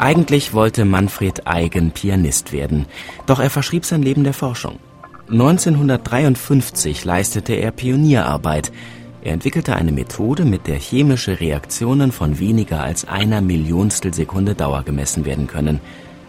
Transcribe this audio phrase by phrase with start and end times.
[0.00, 2.86] Eigentlich wollte Manfred Eigen Pianist werden,
[3.26, 4.78] doch er verschrieb sein Leben der Forschung.
[5.28, 8.72] 1953 leistete er Pionierarbeit.
[9.20, 14.84] Er entwickelte eine Methode, mit der chemische Reaktionen von weniger als einer Millionstel Sekunde Dauer
[14.84, 15.80] gemessen werden können.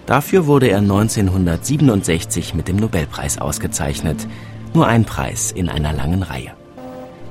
[0.05, 4.27] Dafür wurde er 1967 mit dem Nobelpreis ausgezeichnet.
[4.73, 6.51] Nur ein Preis in einer langen Reihe.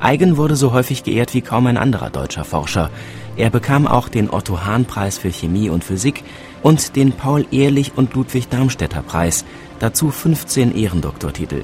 [0.00, 2.88] Eigen wurde so häufig geehrt wie kaum ein anderer deutscher Forscher.
[3.36, 6.24] Er bekam auch den Otto-Hahn-Preis für Chemie und Physik
[6.62, 9.44] und den Paul-Ehrlich- und Ludwig-Darmstädter-Preis,
[9.78, 11.62] dazu 15 Ehrendoktortitel.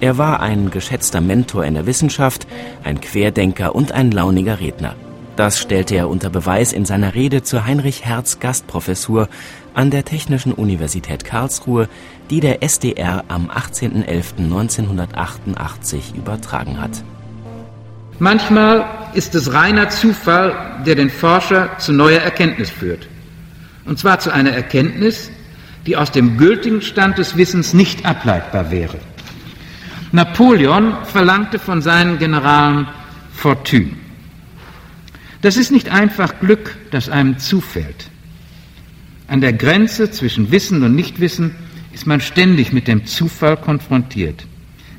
[0.00, 2.46] Er war ein geschätzter Mentor in der Wissenschaft,
[2.84, 4.94] ein Querdenker und ein launiger Redner.
[5.34, 9.28] Das stellte er unter Beweis in seiner Rede zur Heinrich Herz Gastprofessur
[9.74, 11.88] an der Technischen Universität Karlsruhe,
[12.30, 17.04] die der SDR am 18.11.1988 übertragen hat.
[18.18, 23.08] Manchmal ist es reiner Zufall, der den Forscher zu neuer Erkenntnis führt.
[23.84, 25.30] Und zwar zu einer Erkenntnis,
[25.86, 28.98] die aus dem gültigen Stand des Wissens nicht ableitbar wäre.
[30.10, 32.88] Napoleon verlangte von seinen Generalen
[33.32, 33.90] Fortune.
[35.42, 38.10] Das ist nicht einfach Glück, das einem zufällt.
[39.28, 41.54] An der Grenze zwischen Wissen und Nichtwissen
[41.92, 44.46] ist man ständig mit dem Zufall konfrontiert.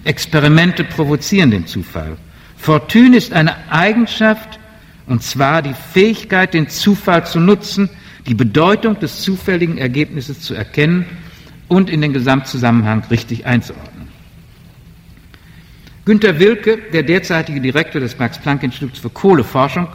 [0.06, 2.16] Experimente provozieren den Zufall.
[2.60, 4.60] Fortune ist eine Eigenschaft,
[5.08, 7.90] und zwar die Fähigkeit, den Zufall zu nutzen,
[8.28, 11.06] die Bedeutung des zufälligen Ergebnisses zu erkennen
[11.68, 14.10] und in den Gesamtzusammenhang richtig einzuordnen.
[16.06, 19.88] Günter Wilke, der derzeitige Direktor des Max-Planck-Instituts für Kohleforschung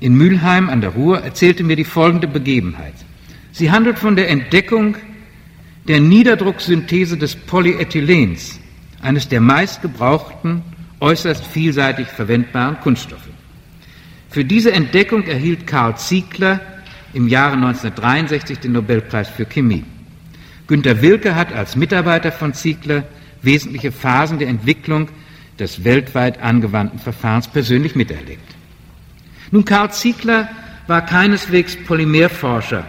[0.00, 2.94] in Mülheim an der Ruhr, erzählte mir die folgende Begebenheit.
[3.52, 4.96] Sie handelt von der Entdeckung
[5.88, 8.60] der Niederdrucksynthese des Polyethylens,
[9.02, 10.62] eines der meistgebrauchten
[11.00, 13.28] äußerst vielseitig verwendbaren Kunststoffe.
[14.30, 16.60] Für diese Entdeckung erhielt Karl Ziegler
[17.12, 19.84] im Jahre 1963 den Nobelpreis für Chemie.
[20.66, 23.04] Günter Wilke hat als Mitarbeiter von Ziegler
[23.42, 25.08] wesentliche Phasen der Entwicklung
[25.58, 28.54] des weltweit angewandten Verfahrens persönlich miterlebt.
[29.50, 30.48] Nun, Karl Ziegler
[30.86, 32.84] war keineswegs Polymerforscher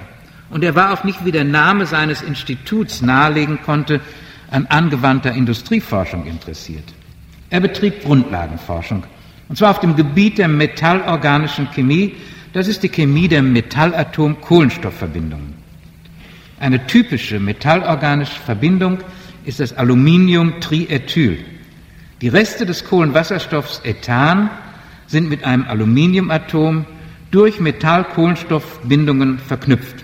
[0.49, 4.01] und er war auch nicht, wie der Name seines Instituts nahelegen konnte,
[4.49, 6.85] an angewandter Industrieforschung interessiert.
[7.49, 9.05] Er betrieb Grundlagenforschung,
[9.47, 12.17] und zwar auf dem Gebiet der metallorganischen Chemie,
[12.51, 15.53] das ist die Chemie der Metallatom-Kohlenstoffverbindungen.
[16.59, 18.97] Eine typische metallorganische Verbindung
[19.45, 21.37] ist das Aluminium-Triethyl.
[22.19, 24.49] Die Reste des Kohlenwasserstoffs Ethan
[25.05, 26.85] sind mit einem Aluminiumatom
[27.31, 30.03] durch Metall-Kohlenstoffbindungen verknüpft.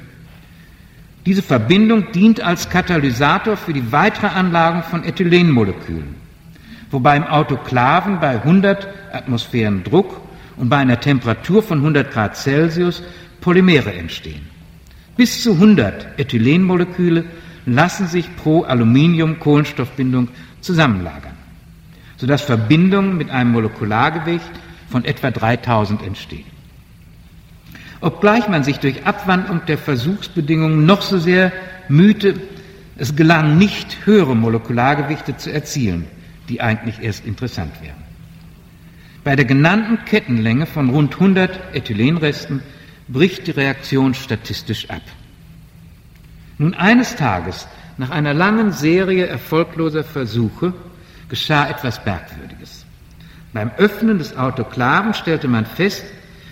[1.25, 6.22] Diese Verbindung dient als Katalysator für die weitere Anlagung von Ethylenmolekülen
[6.93, 10.21] wobei im Autoklaven bei 100 Atmosphären Druck
[10.57, 13.01] und bei einer Temperatur von 100 Grad Celsius
[13.41, 14.47] Polymere entstehen.
[15.17, 17.25] Bis zu 100 Ethylenmoleküle
[17.65, 20.29] lassen sich pro Aluminium-Kohlenstoffbindung
[20.61, 21.33] zusammenlagern,
[22.17, 24.51] sodass Verbindungen mit einem Molekulargewicht
[24.87, 26.45] von etwa 3000 entstehen.
[28.01, 31.51] Obgleich man sich durch Abwandlung der Versuchsbedingungen noch so sehr
[31.89, 32.35] mühte,
[32.97, 36.05] es gelang nicht, höhere Molekulargewichte zu erzielen
[36.49, 38.03] die eigentlich erst interessant wären.
[39.23, 42.61] Bei der genannten Kettenlänge von rund 100 Ethylenresten
[43.07, 45.01] bricht die Reaktion statistisch ab.
[46.57, 47.67] Nun eines Tages,
[47.97, 50.73] nach einer langen Serie erfolgloser Versuche,
[51.29, 52.85] geschah etwas Merkwürdiges.
[53.53, 56.03] Beim Öffnen des Autoklaven stellte man fest,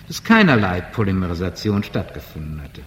[0.08, 2.82] dass keinerlei Polymerisation stattgefunden hatte.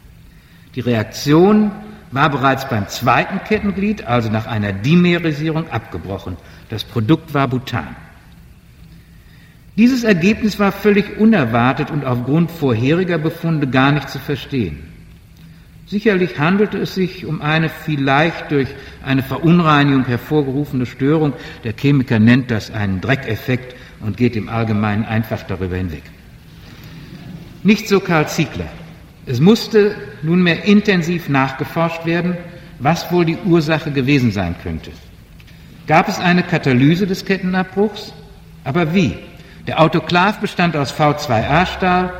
[0.75, 1.71] Die Reaktion
[2.11, 6.37] war bereits beim zweiten Kettenglied, also nach einer Dimerisierung, abgebrochen.
[6.69, 7.95] Das Produkt war Butan.
[9.77, 14.79] Dieses Ergebnis war völlig unerwartet und aufgrund vorheriger Befunde gar nicht zu verstehen.
[15.87, 18.69] Sicherlich handelte es sich um eine vielleicht durch
[19.03, 21.33] eine Verunreinigung hervorgerufene Störung.
[21.63, 26.03] Der Chemiker nennt das einen Dreckeffekt und geht im Allgemeinen einfach darüber hinweg.
[27.63, 28.69] Nicht so Karl Ziegler.
[29.25, 32.37] Es musste nunmehr intensiv nachgeforscht werden,
[32.79, 34.91] was wohl die Ursache gewesen sein könnte.
[35.87, 38.13] Gab es eine Katalyse des Kettenabbruchs?
[38.63, 39.15] Aber wie?
[39.67, 42.13] Der Autoklav bestand aus V2A-Stahl.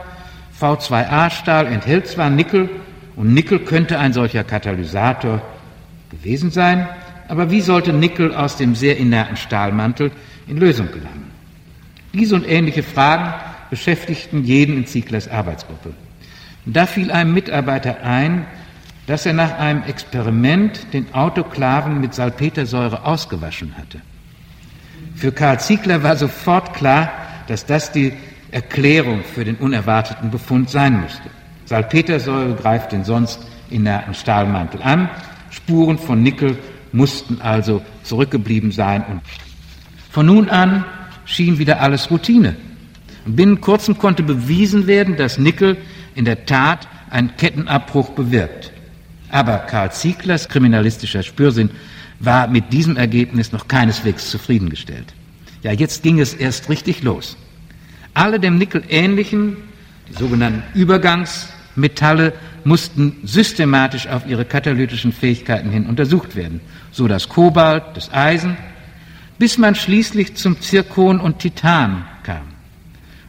[0.60, 2.70] V2A-Stahl enthält zwar Nickel
[3.16, 5.42] und Nickel könnte ein solcher Katalysator
[6.10, 6.88] gewesen sein,
[7.28, 10.12] aber wie sollte Nickel aus dem sehr inerten Stahlmantel
[10.48, 11.32] in Lösung gelangen?
[12.14, 13.34] Diese und ähnliche Fragen
[13.70, 15.94] beschäftigten jeden in Zieglers Arbeitsgruppe.
[16.66, 18.46] Da fiel einem Mitarbeiter ein,
[19.08, 24.02] dass er nach einem Experiment den Autoklaven mit Salpetersäure ausgewaschen hatte.
[25.16, 27.12] Für Karl Ziegler war sofort klar,
[27.48, 28.14] dass das die
[28.52, 31.30] Erklärung für den unerwarteten Befund sein musste.
[31.66, 33.40] Salpetersäure greift den sonst
[33.70, 35.10] inerten Stahlmantel an.
[35.52, 36.58] Spuren von Nickel
[36.92, 39.04] mussten also zurückgeblieben sein.
[39.10, 39.22] Und
[40.10, 40.86] von nun an
[41.26, 42.56] schien wieder alles Routine.
[43.26, 45.78] Und binnen kurzem konnte bewiesen werden, dass Nickel
[46.16, 48.72] in der Tat einen Kettenabbruch bewirkt.
[49.30, 51.70] Aber Karl Zieglers kriminalistischer Spürsinn
[52.20, 55.14] war mit diesem Ergebnis noch keineswegs zufriedengestellt.
[55.62, 57.38] Ja, jetzt ging es erst richtig los.
[58.14, 59.58] Alle dem Nickel ähnlichen,
[60.10, 62.34] die sogenannten Übergangsmetalle,
[62.64, 66.62] mussten systematisch auf ihre katalytischen Fähigkeiten hin untersucht werden.
[66.92, 68.58] So das Kobalt, das Eisen,
[69.38, 72.48] bis man schließlich zum Zirkon und Titan kam.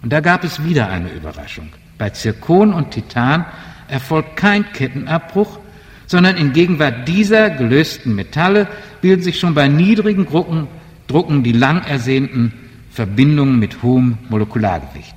[0.03, 1.69] Und da gab es wieder eine Überraschung.
[1.99, 3.47] Bei Zirkon und Titan
[3.89, 5.59] erfolgt kein Kettenabbruch,
[6.07, 8.69] sondern in Gegenwart dieser gelösten Metalle
[9.01, 10.69] bilden sich schon bei niedrigen Drucken,
[11.07, 12.53] Drucken die lang ersehnten
[12.91, 15.15] Verbindungen mit hohem Molekulargewicht.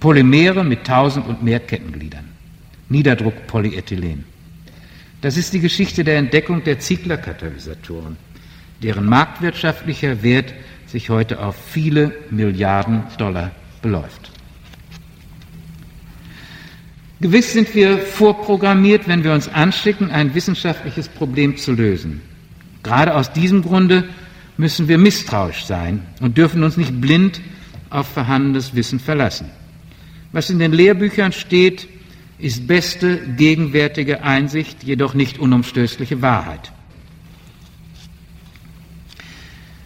[0.00, 2.24] Polymere mit tausend und mehr Kettengliedern.
[2.88, 4.24] Niederdruck Polyethylen.
[5.20, 8.16] Das ist die Geschichte der Entdeckung der Ziegler-Katalysatoren,
[8.82, 10.52] deren marktwirtschaftlicher Wert
[10.86, 14.33] sich heute auf viele Milliarden Dollar beläuft.
[17.20, 22.20] Gewiss sind wir vorprogrammiert, wenn wir uns anschicken, ein wissenschaftliches Problem zu lösen.
[22.82, 24.04] Gerade aus diesem Grunde
[24.56, 27.40] müssen wir misstrauisch sein und dürfen uns nicht blind
[27.90, 29.50] auf vorhandenes Wissen verlassen.
[30.32, 31.88] Was in den Lehrbüchern steht,
[32.38, 36.72] ist beste gegenwärtige Einsicht, jedoch nicht unumstößliche Wahrheit.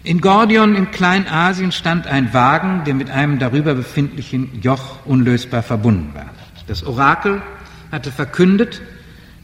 [0.03, 6.15] In Gordion in Kleinasien stand ein Wagen, der mit einem darüber befindlichen Joch unlösbar verbunden
[6.15, 6.31] war.
[6.69, 7.43] Das Orakel
[7.91, 8.83] hatte verkündet,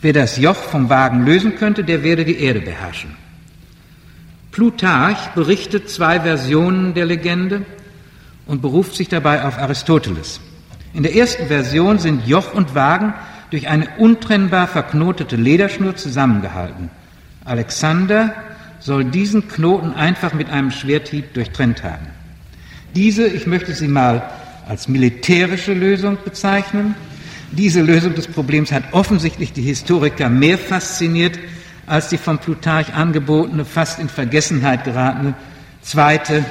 [0.03, 3.17] wer das Joch vom Wagen lösen könnte, der werde die Erde beherrschen.
[4.53, 7.65] Plutarch berichtet zwei Versionen der Legende
[8.47, 10.39] und beruft sich dabei auf Aristoteles.
[10.93, 13.15] In der ersten Version sind Joch und Wagen
[13.51, 16.91] durch eine untrennbar verknotete Lederschnur zusammengehalten.
[17.45, 18.35] Alexander
[18.81, 22.07] soll diesen Knoten einfach mit einem Schwerthieb durchtrennt haben.
[22.95, 24.31] Diese, ich möchte sie mal
[24.69, 26.95] als militärische Lösung bezeichnen,
[27.55, 31.39] diese Lösung des Problems hat offensichtlich die Historiker mehr fasziniert
[31.87, 35.35] als die von Plutarch angebotene, fast in Vergessenheit geratene
[35.83, 36.45] zweite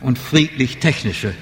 [0.00, 1.34] und friedlich technische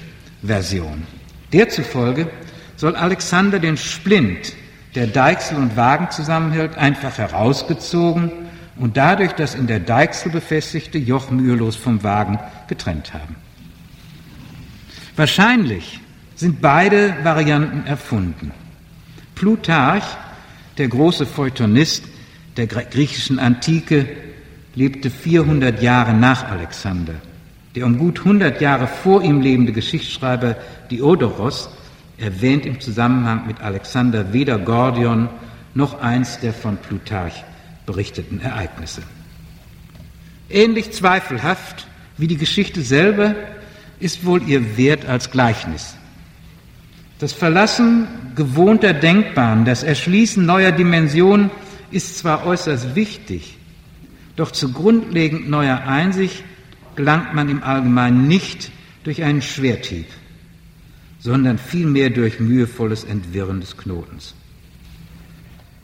[0.43, 1.03] Version.
[1.51, 2.29] Derzufolge
[2.75, 4.53] soll Alexander den Splint,
[4.95, 8.31] der Deichsel und Wagen zusammenhält, einfach herausgezogen
[8.75, 13.35] und dadurch das in der Deichsel befestigte Joch mühelos vom Wagen getrennt haben.
[15.15, 15.99] Wahrscheinlich
[16.35, 18.51] sind beide Varianten erfunden.
[19.41, 20.03] Plutarch,
[20.77, 22.03] der große Feuilletonist
[22.57, 24.07] der griechischen Antike,
[24.75, 27.15] lebte 400 Jahre nach Alexander.
[27.73, 30.57] Der um gut 100 Jahre vor ihm lebende Geschichtsschreiber
[30.91, 31.71] Diodoros
[32.19, 35.27] erwähnt im Zusammenhang mit Alexander weder Gordion
[35.73, 37.43] noch eins der von Plutarch
[37.87, 39.01] berichteten Ereignisse.
[40.51, 43.33] Ähnlich zweifelhaft wie die Geschichte selber
[43.99, 45.95] ist wohl ihr Wert als Gleichnis.
[47.21, 51.51] Das Verlassen gewohnter Denkbahnen, das Erschließen neuer Dimensionen
[51.91, 53.59] ist zwar äußerst wichtig,
[54.35, 56.43] doch zu grundlegend neuer Einsicht
[56.95, 58.71] gelangt man im Allgemeinen nicht
[59.03, 60.07] durch einen Schwerthieb,
[61.19, 64.33] sondern vielmehr durch mühevolles Entwirren des Knotens.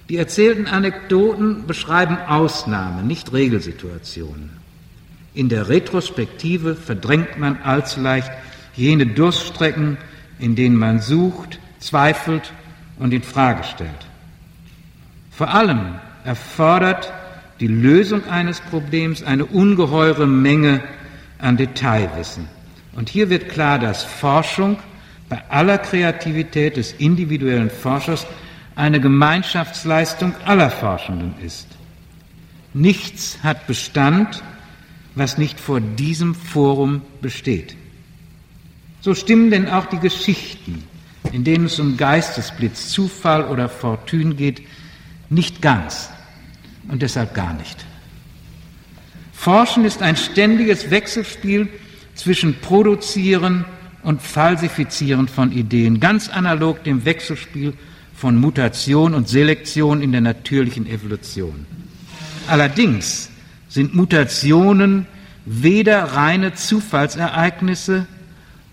[0.10, 4.50] Die erzählten Anekdoten beschreiben Ausnahmen, nicht Regelsituationen.
[5.36, 8.32] In der Retrospektive verdrängt man allzu leicht
[8.76, 10.00] jene Durststrecken,
[10.40, 12.54] in denen man sucht, zweifelt
[13.00, 14.08] und in Frage stellt.
[15.32, 17.14] Vor allem erfordert
[17.60, 20.82] die Lösung eines Problems eine ungeheure Menge
[21.40, 22.48] an Detailwissen.
[22.96, 24.78] Und hier wird klar, dass Forschung
[25.30, 28.26] bei aller Kreativität des individuellen Forschers
[28.76, 31.68] eine Gemeinschaftsleistung aller Forschenden ist.
[32.74, 34.44] Nichts hat Bestand,
[35.16, 37.76] was nicht vor diesem Forum besteht.
[39.02, 40.84] So stimmen denn auch die Geschichten,
[41.32, 44.62] in denen es um Geistesblitz, Zufall oder Fortune geht,
[45.30, 46.10] nicht ganz
[46.88, 47.86] und deshalb gar nicht.
[49.34, 51.70] Forschen ist ein ständiges Wechselspiel
[52.16, 53.66] zwischen Produzieren
[54.04, 57.74] und Falsifizieren von Ideen, ganz analog dem Wechselspiel
[58.16, 61.66] von Mutation und Selektion in der natürlichen Evolution.
[62.48, 63.30] Allerdings
[63.70, 65.06] sind Mutationen
[65.46, 68.08] weder reine Zufallsereignisse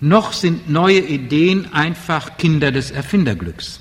[0.04, 3.80] noch sind neue Ideen einfach Kinder des Erfinderglücks.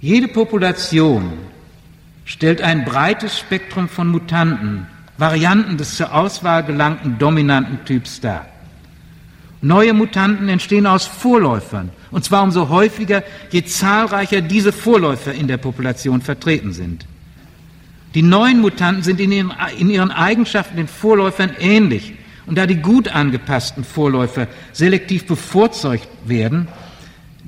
[0.00, 1.32] Jede Population
[2.24, 4.86] stellt ein breites Spektrum von Mutanten,
[5.18, 8.46] Varianten des zur Auswahl gelangten dominanten Typs dar.
[9.60, 15.56] Neue Mutanten entstehen aus Vorläufern, und zwar umso häufiger, je zahlreicher diese Vorläufer in der
[15.56, 17.06] Population vertreten sind.
[18.14, 22.14] Die neuen Mutanten sind in ihren, Eigenschaften den Vorläufern ähnlich,
[22.46, 26.68] und da die gut angepassten Vorläufer selektiv bevorzugt werden,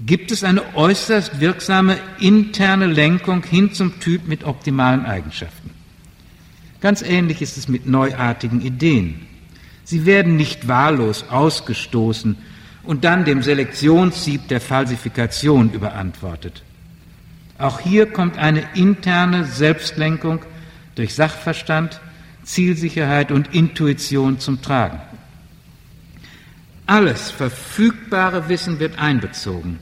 [0.05, 5.71] gibt es eine äußerst wirksame interne Lenkung hin zum Typ mit optimalen Eigenschaften.
[6.81, 9.27] Ganz ähnlich ist es mit neuartigen Ideen.
[9.85, 12.37] Sie werden nicht wahllos ausgestoßen
[12.83, 16.63] und dann dem Selektionssieb der Falsifikation überantwortet.
[17.59, 20.41] Auch hier kommt eine interne Selbstlenkung
[20.95, 22.01] durch Sachverstand,
[22.47, 25.01] Zielsicherheit und Intuition zum Tragen.
[26.87, 29.79] Alles verfügbare Wissen wird einbezogen.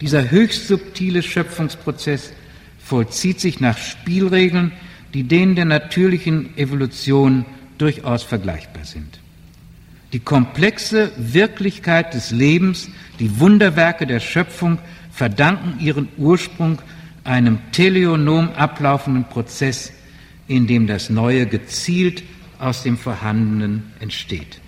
[0.00, 2.32] Dieser höchst subtile Schöpfungsprozess
[2.84, 4.72] vollzieht sich nach Spielregeln,
[5.14, 7.46] die denen der natürlichen Evolution
[7.78, 9.20] durchaus vergleichbar sind.
[10.12, 12.88] Die komplexe Wirklichkeit des Lebens,
[13.20, 14.78] die Wunderwerke der Schöpfung
[15.12, 16.80] verdanken ihren Ursprung
[17.22, 19.92] einem teleonom ablaufenden Prozess,
[20.48, 22.22] in dem das Neue gezielt
[22.58, 24.60] aus dem Vorhandenen entsteht.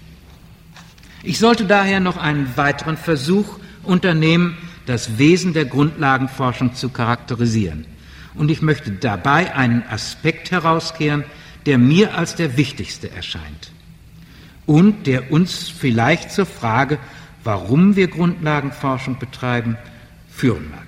[1.22, 4.56] Ich sollte daher noch einen weiteren Versuch unternehmen,
[4.86, 7.86] das Wesen der Grundlagenforschung zu charakterisieren.
[8.34, 11.24] Und ich möchte dabei einen Aspekt herauskehren,
[11.64, 13.72] der mir als der wichtigste erscheint
[14.66, 16.98] und der uns vielleicht zur Frage,
[17.44, 19.76] warum wir Grundlagenforschung betreiben,
[20.28, 20.85] führen mag.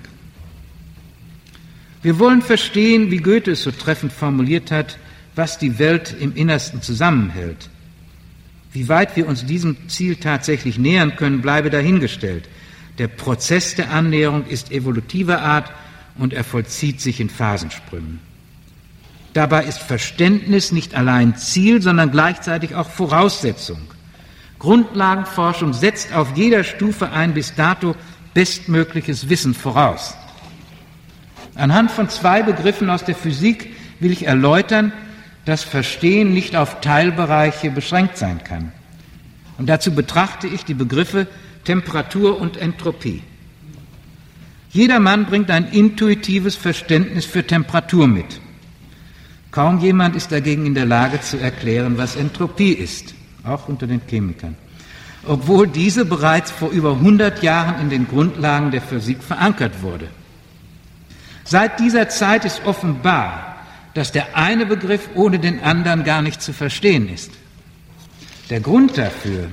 [2.01, 4.97] Wir wollen verstehen, wie Goethe es so treffend formuliert hat,
[5.35, 7.69] was die Welt im Innersten zusammenhält.
[8.71, 12.47] Wie weit wir uns diesem Ziel tatsächlich nähern können, bleibe dahingestellt.
[12.97, 15.71] Der Prozess der Annäherung ist evolutiver Art
[16.17, 18.19] und er vollzieht sich in Phasensprüngen.
[19.33, 23.79] Dabei ist Verständnis nicht allein Ziel, sondern gleichzeitig auch Voraussetzung.
[24.57, 27.95] Grundlagenforschung setzt auf jeder Stufe ein bis dato
[28.33, 30.15] bestmögliches Wissen voraus.
[31.59, 34.93] Anhand von zwei Begriffen aus der Physik will ich erläutern,
[35.43, 38.71] dass Verstehen nicht auf Teilbereiche beschränkt sein kann.
[39.57, 41.27] Und dazu betrachte ich die Begriffe
[41.65, 43.21] Temperatur und Entropie.
[44.71, 48.39] Jeder Mann bringt ein intuitives Verständnis für Temperatur mit.
[49.51, 54.01] Kaum jemand ist dagegen in der Lage zu erklären, was Entropie ist, auch unter den
[54.07, 54.55] Chemikern,
[55.25, 60.07] obwohl diese bereits vor über 100 Jahren in den Grundlagen der Physik verankert wurde.
[61.49, 63.65] Seit dieser Zeit ist offenbar,
[63.95, 67.31] dass der eine Begriff ohne den anderen gar nicht zu verstehen ist.
[68.51, 69.47] Der Grund dafür,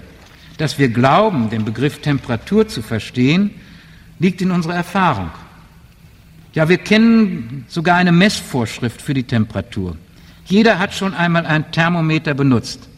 [0.59, 3.51] dass wir glauben, den Begriff Temperatur zu verstehen,
[4.19, 5.31] liegt in unserer Erfahrung.
[6.53, 9.97] Ja, wir kennen sogar eine Messvorschrift für die Temperatur.
[10.45, 12.91] Jeder hat schon einmal ein Thermometer benutzt,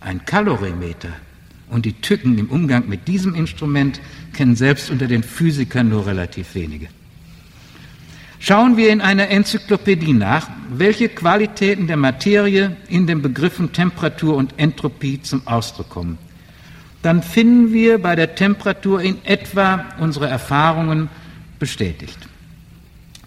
[0.00, 1.10] ein Kalorimeter.
[1.70, 4.00] Und die Tücken im Umgang mit diesem Instrument
[4.32, 6.86] kennen selbst unter den Physikern nur relativ wenige.
[8.44, 14.58] Schauen wir in einer Enzyklopädie nach, welche Qualitäten der Materie in den Begriffen Temperatur und
[14.58, 16.18] Entropie zum Ausdruck kommen.
[17.02, 21.08] Dann finden wir bei der Temperatur in etwa unsere Erfahrungen
[21.60, 22.18] bestätigt.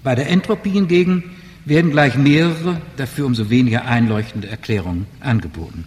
[0.03, 1.23] Bei der Entropie hingegen
[1.63, 5.85] werden gleich mehrere, dafür umso weniger einleuchtende Erklärungen angeboten.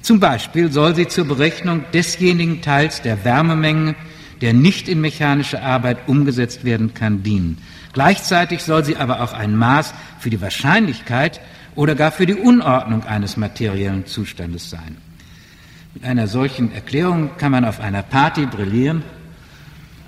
[0.00, 3.94] Zum Beispiel soll sie zur Berechnung desjenigen Teils der Wärmemenge,
[4.40, 7.58] der nicht in mechanische Arbeit umgesetzt werden kann, dienen.
[7.98, 11.40] Gleichzeitig soll sie aber auch ein Maß für die Wahrscheinlichkeit
[11.74, 14.98] oder gar für die Unordnung eines materiellen Zustandes sein.
[15.94, 19.02] Mit einer solchen Erklärung kann man auf einer Party brillieren,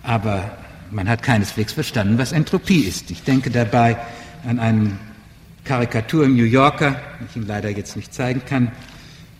[0.04, 0.52] aber
[0.92, 3.11] man hat keineswegs verstanden, was Entropie ist.
[3.11, 3.97] Ich denke dabei
[4.47, 4.92] an eine
[5.64, 8.70] Karikatur im New Yorker, die ich Ihnen leider jetzt nicht zeigen kann,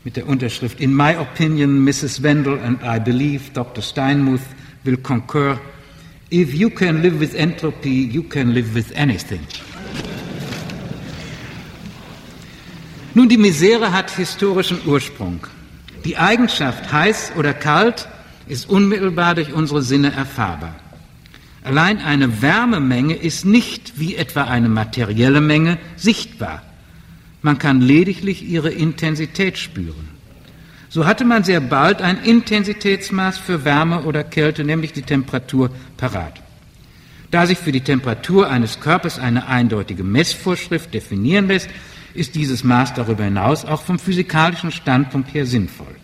[0.03, 2.25] mit der Unterschrift In my opinion, Mrs.
[2.25, 3.81] Wendell and I believe Dr.
[3.81, 4.43] Steinmuth
[4.83, 5.61] will concur
[6.33, 9.41] If you can live with entropy, you can live with anything.
[13.15, 15.41] Nun, die Misere hat historischen Ursprung.
[16.05, 18.09] Die Eigenschaft heiß oder kalt
[18.47, 20.77] ist unmittelbar durch unsere Sinne erfahrbar.
[21.65, 26.63] Allein eine Wärmemenge ist nicht wie etwa eine materielle Menge sichtbar.
[27.43, 30.10] Man kann lediglich ihre Intensität spüren.
[30.93, 36.43] So hatte man sehr bald ein Intensitätsmaß für Wärme oder Kälte, nämlich die Temperatur, parat.
[37.31, 41.71] Da sich für die Temperatur eines Körpers eine eindeutige Messvorschrift definieren lässt,
[42.13, 45.95] ist dieses Maß darüber hinaus auch vom physikalischen Standpunkt her sinnvoll.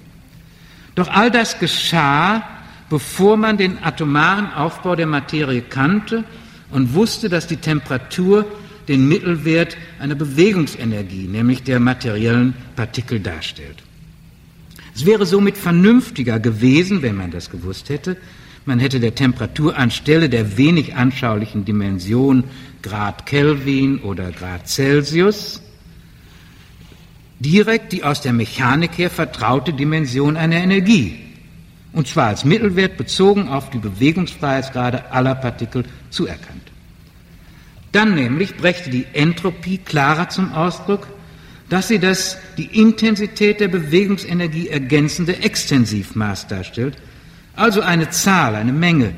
[0.95, 2.45] Doch all das geschah,
[2.89, 6.23] bevor man den atomaren Aufbau der Materie kannte
[6.71, 8.47] und wusste, dass die Temperatur
[8.87, 13.83] den Mittelwert einer Bewegungsenergie, nämlich der materiellen Partikel, darstellt.
[14.97, 18.17] Es wäre somit vernünftiger gewesen, wenn man das gewusst hätte,
[18.65, 22.45] man hätte der Temperatur anstelle der wenig anschaulichen Dimension
[22.81, 25.61] Grad Kelvin oder Grad Celsius
[27.41, 31.21] direkt die aus der Mechanik her vertraute Dimension einer Energie,
[31.93, 36.73] und zwar als Mittelwert bezogen auf die Bewegungsfreiheitsgrade aller Partikel zuerkannt.
[37.93, 41.07] Dann nämlich brächte die Entropie klarer zum Ausdruck,
[41.69, 46.97] dass sie das die Intensität der Bewegungsenergie ergänzende Extensivmaß darstellt,
[47.55, 49.15] also eine Zahl, eine Menge,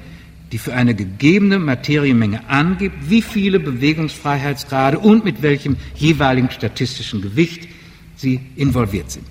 [0.53, 7.69] die für eine gegebene Materiemenge angibt, wie viele Bewegungsfreiheitsgrade und mit welchem jeweiligen statistischen Gewicht
[8.17, 9.27] sie involviert sind.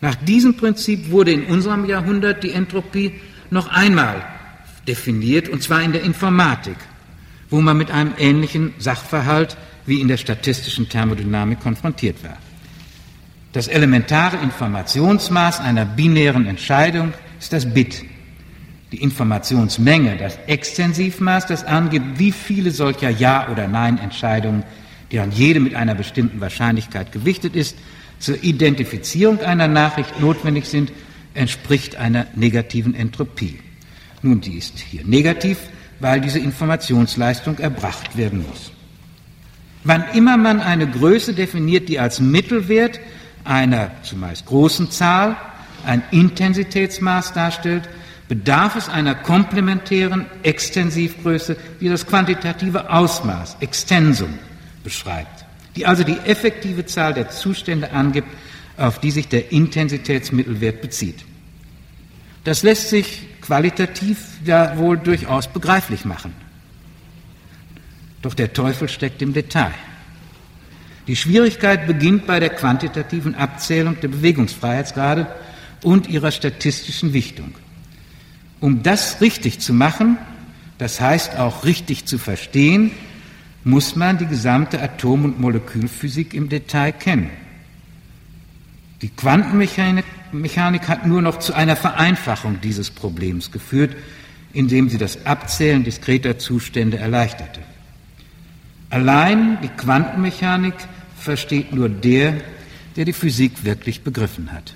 [0.00, 3.12] Nach diesem Prinzip wurde in unserem Jahrhundert die Entropie
[3.50, 4.24] noch einmal
[4.86, 6.76] definiert, und zwar in der Informatik,
[7.50, 9.56] wo man mit einem ähnlichen Sachverhalt
[9.88, 12.36] wie in der statistischen Thermodynamik konfrontiert war.
[13.52, 18.04] Das elementare Informationsmaß einer binären Entscheidung ist das Bit.
[18.92, 24.64] Die Informationsmenge, das Extensivmaß, das angibt, wie viele solcher Ja- oder Nein-Entscheidungen,
[25.10, 27.76] deren jede mit einer bestimmten Wahrscheinlichkeit gewichtet ist,
[28.18, 30.92] zur Identifizierung einer Nachricht notwendig sind,
[31.34, 33.60] entspricht einer negativen Entropie.
[34.22, 35.58] Nun, die ist hier negativ,
[36.00, 38.72] weil diese Informationsleistung erbracht werden muss.
[39.84, 43.00] Wann immer man eine Größe definiert, die als Mittelwert
[43.44, 45.36] einer zumeist großen Zahl
[45.86, 47.88] ein Intensitätsmaß darstellt,
[48.28, 54.38] bedarf es einer komplementären Extensivgröße, die das quantitative Ausmaß, Extensum,
[54.84, 55.44] beschreibt,
[55.76, 58.28] die also die effektive Zahl der Zustände angibt,
[58.76, 61.24] auf die sich der Intensitätsmittelwert bezieht.
[62.44, 66.32] Das lässt sich qualitativ ja wohl durchaus begreiflich machen.
[68.22, 69.74] Doch der Teufel steckt im Detail.
[71.06, 75.26] Die Schwierigkeit beginnt bei der quantitativen Abzählung der Bewegungsfreiheitsgrade
[75.82, 77.54] und ihrer statistischen Wichtung.
[78.60, 80.18] Um das richtig zu machen,
[80.78, 82.90] das heißt auch richtig zu verstehen,
[83.64, 87.30] muss man die gesamte Atom- und Molekülphysik im Detail kennen.
[89.00, 93.96] Die Quantenmechanik Mechanik hat nur noch zu einer Vereinfachung dieses Problems geführt,
[94.52, 97.60] indem sie das Abzählen diskreter Zustände erleichterte.
[98.90, 100.74] Allein die Quantenmechanik
[101.18, 102.34] versteht nur der,
[102.96, 104.74] der die Physik wirklich begriffen hat.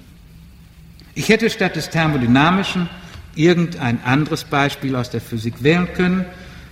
[1.15, 2.89] Ich hätte statt des thermodynamischen
[3.35, 6.25] irgendein anderes Beispiel aus der Physik wählen können,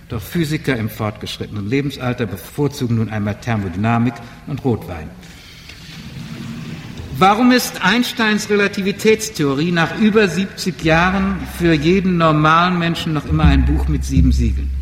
[0.09, 4.13] doch Physiker im fortgeschrittenen Lebensalter bevorzugen nun einmal Thermodynamik
[4.47, 5.09] und Rotwein.
[7.17, 13.65] Warum ist Einsteins Relativitätstheorie nach über 70 Jahren für jeden normalen Menschen noch immer ein
[13.65, 14.80] Buch mit sieben Siegeln?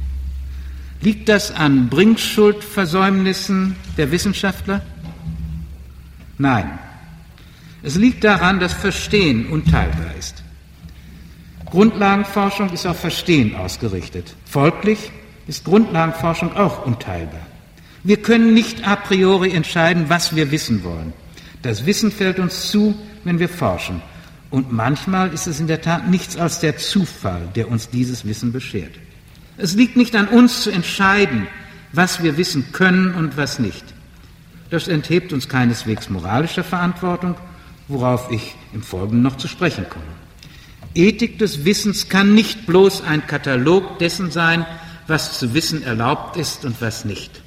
[1.02, 4.82] Liegt das an Brinkschuldversäumnissen der Wissenschaftler?
[6.38, 6.78] Nein.
[7.82, 10.44] Es liegt daran, dass Verstehen unteilbar ist.
[11.66, 14.36] Grundlagenforschung ist auf Verstehen ausgerichtet.
[14.46, 15.12] Folglich
[15.48, 17.46] ist Grundlagenforschung auch unteilbar.
[18.04, 21.14] Wir können nicht a priori entscheiden, was wir wissen wollen.
[21.62, 24.02] Das Wissen fällt uns zu, wenn wir forschen.
[24.50, 28.52] Und manchmal ist es in der Tat nichts als der Zufall, der uns dieses Wissen
[28.52, 28.92] beschert.
[29.60, 31.48] Es liegt nicht an uns zu entscheiden,
[31.94, 33.84] was wir wissen können und was nicht.
[34.70, 37.36] Das enthebt uns keineswegs moralischer Verantwortung,
[37.88, 40.06] worauf ich im Folgenden noch zu sprechen komme.
[40.96, 44.66] Ethik des Wissens kann nicht bloß ein Katalog dessen sein,
[45.08, 47.42] was zu wissen erlaubt ist und was nicht.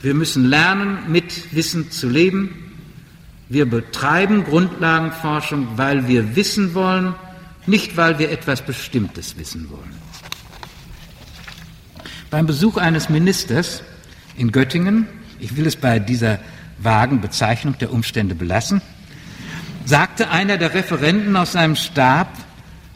[0.00, 2.62] Wir müssen lernen, mit Wissen zu leben
[3.52, 7.14] wir betreiben Grundlagenforschung, weil wir wissen wollen,
[7.66, 10.01] nicht weil wir etwas Bestimmtes wissen wollen.
[12.32, 13.82] Beim Besuch eines Ministers
[14.38, 15.06] in Göttingen,
[15.38, 16.38] ich will es bei dieser
[16.78, 18.80] vagen Bezeichnung der Umstände belassen,
[19.84, 22.28] sagte einer der Referenten aus seinem Stab,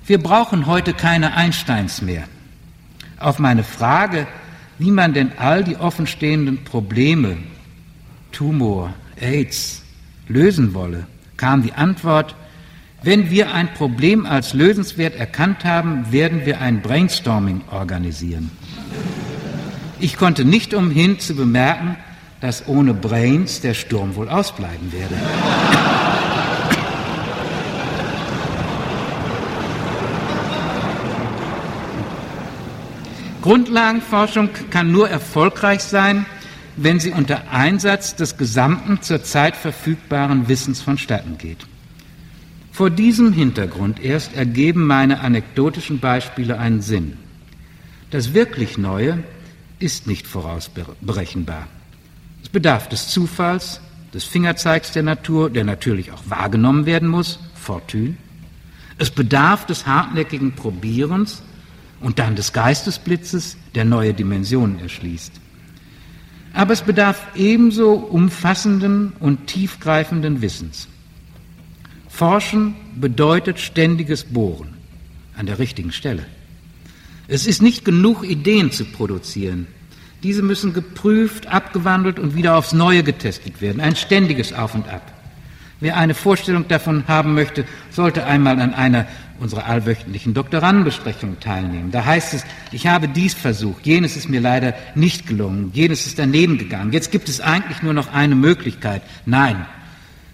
[0.07, 2.25] wir brauchen heute keine Einsteins mehr.
[3.19, 4.27] Auf meine Frage,
[4.79, 7.37] wie man denn all die offenstehenden Probleme,
[8.33, 9.83] Tumor, AIDS,
[10.29, 12.35] lösen wolle, kam die Antwort,
[13.03, 18.51] wenn wir ein Problem als lösenswert erkannt haben, werden wir ein Brainstorming organisieren.
[19.99, 21.97] Ich konnte nicht umhin zu bemerken,
[22.41, 25.15] dass ohne Brains der Sturm wohl ausbleiben werde.
[33.41, 36.27] Grundlagenforschung kann nur erfolgreich sein,
[36.77, 41.67] wenn sie unter Einsatz des gesamten zur Zeit verfügbaren Wissens vonstatten geht.
[42.73, 47.17] Vor diesem Hintergrund erst ergeben meine anekdotischen Beispiele einen Sinn.
[48.11, 49.23] Das wirklich Neue
[49.79, 51.69] ist nicht vorausberechenbar.
[52.43, 53.81] Es bedarf des Zufalls,
[54.15, 58.17] des Fingerzeigs der Natur, der natürlich auch wahrgenommen werden muss, Fortune.
[58.99, 61.43] Es bedarf des hartnäckigen Probierens
[62.01, 65.33] und dann des Geistesblitzes, der neue Dimensionen erschließt.
[66.55, 70.89] Aber es bedarf ebenso umfassenden und tiefgreifenden Wissens.
[72.09, 74.75] Forschen bedeutet ständiges Bohren
[75.37, 76.25] an der richtigen Stelle.
[77.29, 79.67] Es ist nicht genug, Ideen zu produzieren.
[80.23, 83.81] Diese müssen geprüft, abgewandelt und wieder aufs Neue getestet werden.
[83.81, 85.13] Ein ständiges Auf und Ab.
[85.81, 89.07] Wer eine Vorstellung davon haben möchte, sollte einmal an einer
[89.39, 91.91] unserer allwöchentlichen Doktorandenbesprechungen teilnehmen.
[91.91, 96.19] Da heißt es, ich habe dies versucht, jenes ist mir leider nicht gelungen, jenes ist
[96.19, 96.93] daneben gegangen.
[96.93, 99.03] Jetzt gibt es eigentlich nur noch eine Möglichkeit.
[99.27, 99.67] Nein,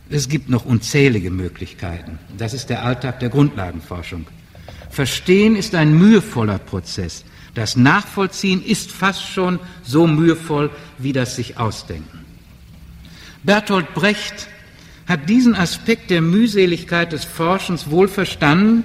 [0.08, 2.20] es gibt noch unzählige Möglichkeiten.
[2.38, 4.26] Das ist der Alltag der Grundlagenforschung.
[4.92, 7.24] Verstehen ist ein mühevoller Prozess.
[7.54, 12.26] Das Nachvollziehen ist fast schon so mühevoll wie das sich ausdenken.
[13.42, 14.48] Bertolt Brecht
[15.08, 18.84] hat diesen Aspekt der Mühseligkeit des Forschens wohl verstanden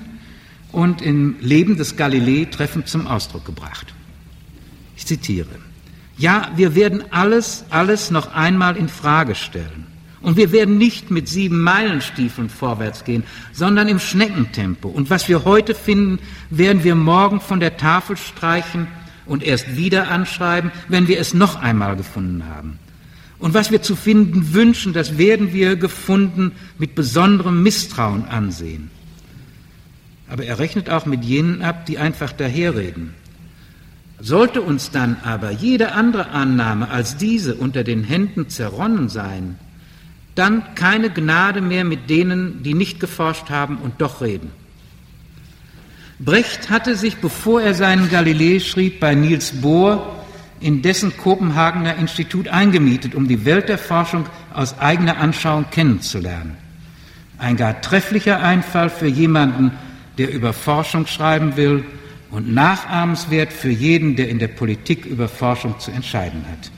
[0.72, 3.93] und im Leben des Galilei treffend zum Ausdruck gebracht.
[4.96, 5.60] Ich zitiere.
[6.17, 9.87] Ja, wir werden alles, alles noch einmal in Frage stellen.
[10.28, 14.90] Und wir werden nicht mit sieben Meilenstiefeln vorwärts gehen, sondern im Schneckentempo.
[14.90, 18.88] Und was wir heute finden, werden wir morgen von der Tafel streichen
[19.26, 22.78] und erst wieder anschreiben, wenn wir es noch einmal gefunden haben.
[23.40, 28.92] Und was wir zu finden wünschen, das werden wir gefunden mit besonderem Misstrauen ansehen.
[30.28, 33.13] Aber er rechnet auch mit jenen ab, die einfach daherreden.
[34.20, 39.58] Sollte uns dann aber jede andere Annahme als diese unter den Händen zerronnen sein,
[40.38, 44.52] dann keine Gnade mehr mit denen, die nicht geforscht haben und doch reden.
[46.19, 50.15] Brecht hatte sich, bevor er seinen Galilei schrieb, bei Niels Bohr
[50.60, 56.58] in dessen Kopenhagener Institut eingemietet, um die Welt der Forschung aus eigener Anschauung kennenzulernen.
[57.38, 59.71] Ein gar trefflicher Einfall für jemanden,
[60.17, 61.86] der über Forschung schreiben will
[62.32, 66.71] und nachahmenswert für jeden, der in der Politik über Forschung zu entscheiden hat.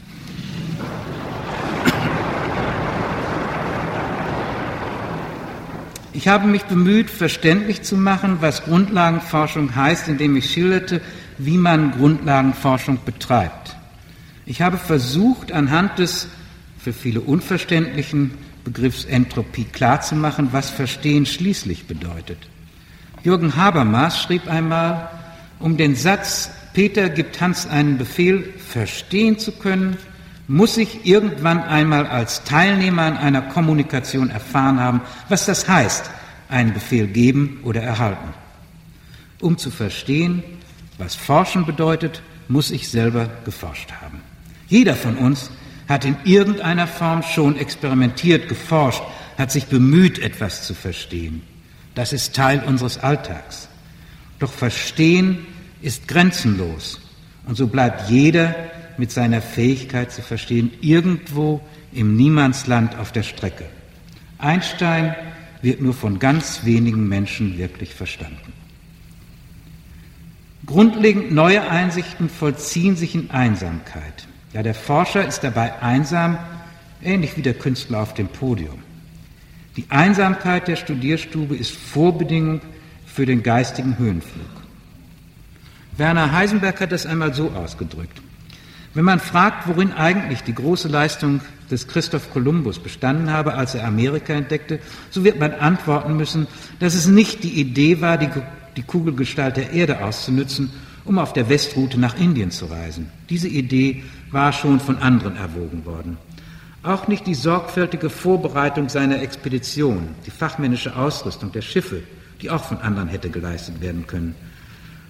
[6.12, 11.02] Ich habe mich bemüht, verständlich zu machen, was Grundlagenforschung heißt, indem ich schilderte,
[11.38, 13.78] wie man Grundlagenforschung betreibt.
[14.46, 16.28] Ich habe versucht, anhand des
[16.80, 18.32] für viele unverständlichen
[18.64, 22.40] Begriffs Entropie klarzumachen, was Verstehen schließlich bedeutet.
[23.24, 25.10] Jürgen Habermas schrieb einmal,
[25.60, 29.98] um den Satz Peter gibt Hans einen Befehl verstehen zu können,
[30.50, 36.10] muss ich irgendwann einmal als Teilnehmer an einer Kommunikation erfahren haben, was das heißt,
[36.50, 38.34] einen Befehl geben oder erhalten.
[39.40, 40.42] Um zu verstehen,
[40.98, 44.22] was Forschen bedeutet, muss ich selber geforscht haben.
[44.68, 45.52] Jeder von uns
[45.88, 49.04] hat in irgendeiner Form schon experimentiert, geforscht,
[49.38, 51.44] hat sich bemüht, etwas zu verstehen.
[51.94, 53.70] Das ist Teil unseres Alltags.
[54.40, 55.46] Doch Verstehen
[55.84, 57.00] ist grenzenlos.
[57.46, 58.56] Und so bleibt jeder
[59.00, 61.62] mit seiner Fähigkeit zu verstehen irgendwo
[61.94, 63.66] im Niemandsland auf der Strecke.
[64.38, 65.16] Einstein
[65.62, 68.54] wird nur von ganz wenigen Menschen wirklich verstanden.
[70.66, 74.28] Grundlegend neue Einsichten vollziehen sich in Einsamkeit.
[74.54, 76.38] Ja, der Forscher ist dabei einsam,
[77.02, 78.80] ähnlich wie der Künstler auf dem Podium.
[79.78, 82.60] Die Einsamkeit der Studierstube ist Vorbedingung
[83.06, 84.46] für den geistigen Höhenflug.
[85.96, 88.22] Werner Heisenberg hat das einmal so ausgedrückt.
[88.94, 93.86] Wenn man fragt, worin eigentlich die große Leistung des Christoph Kolumbus bestanden habe, als er
[93.86, 94.80] Amerika entdeckte,
[95.12, 96.48] so wird man antworten müssen,
[96.80, 98.30] dass es nicht die Idee war, die
[98.76, 100.72] die Kugelgestalt der Erde auszunützen,
[101.06, 103.10] um auf der Westroute nach Indien zu reisen.
[103.30, 106.18] Diese Idee war schon von anderen erwogen worden.
[106.82, 112.04] Auch nicht die sorgfältige Vorbereitung seiner Expedition, die fachmännische Ausrüstung der Schiffe,
[112.42, 114.36] die auch von anderen hätte geleistet werden können,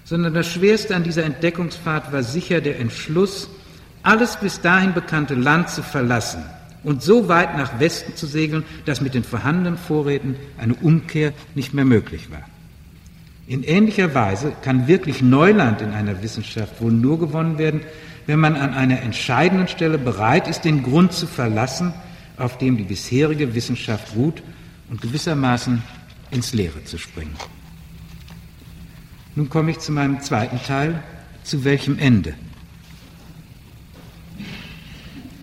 [0.04, 3.48] sondern das Schwerste an dieser Entdeckungsfahrt war sicher der Entschluss,
[4.04, 6.44] alles bis dahin bekannte Land zu verlassen
[6.84, 11.74] und so weit nach Westen zu segeln, dass mit den vorhandenen Vorräten eine Umkehr nicht
[11.74, 12.44] mehr möglich war.
[13.48, 17.82] In ähnlicher Weise kann wirklich Neuland in einer Wissenschaft wohl nur gewonnen werden,
[18.28, 21.94] wenn man an einer entscheidenden Stelle bereit ist, den Grund zu verlassen,
[22.38, 24.44] auf dem die bisherige Wissenschaft ruht
[24.90, 25.82] und gewissermaßen
[26.32, 27.36] ins Leere zu springen.
[29.36, 31.02] Nun komme ich zu meinem zweiten Teil,
[31.44, 32.36] zu welchem Ende.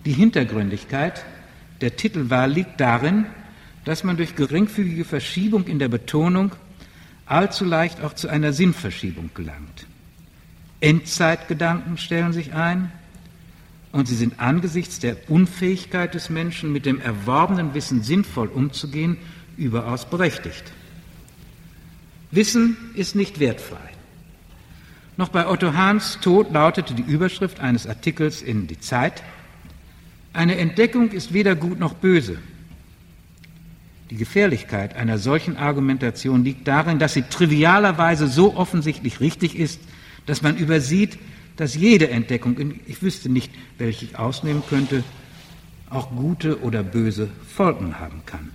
[0.07, 1.25] Die Hintergründigkeit
[1.81, 3.25] der Titelwahl liegt darin,
[3.83, 6.53] dass man durch geringfügige Verschiebung in der Betonung
[7.25, 9.85] allzu leicht auch zu einer Sinnverschiebung gelangt.
[10.79, 12.89] Endzeitgedanken stellen sich ein
[13.91, 19.17] und sie sind angesichts der Unfähigkeit des Menschen, mit dem erworbenen Wissen sinnvoll umzugehen,
[19.57, 20.71] überaus berechtigt.
[22.31, 23.89] Wissen ist nicht wertfrei.
[25.17, 29.21] Noch bei Otto Hahns Tod lautete die Überschrift eines Artikels in Die Zeit,
[30.37, 32.37] eine Entdeckung ist weder gut noch böse.
[34.11, 39.81] Die Gefährlichkeit einer solchen Argumentation liegt darin, dass sie trivialerweise so offensichtlich richtig ist,
[40.27, 41.17] dass man übersieht,
[41.57, 45.03] dass jede Entdeckung, ich wüsste nicht, welche ich ausnehmen könnte,
[45.89, 48.51] auch gute oder böse Folgen haben kann.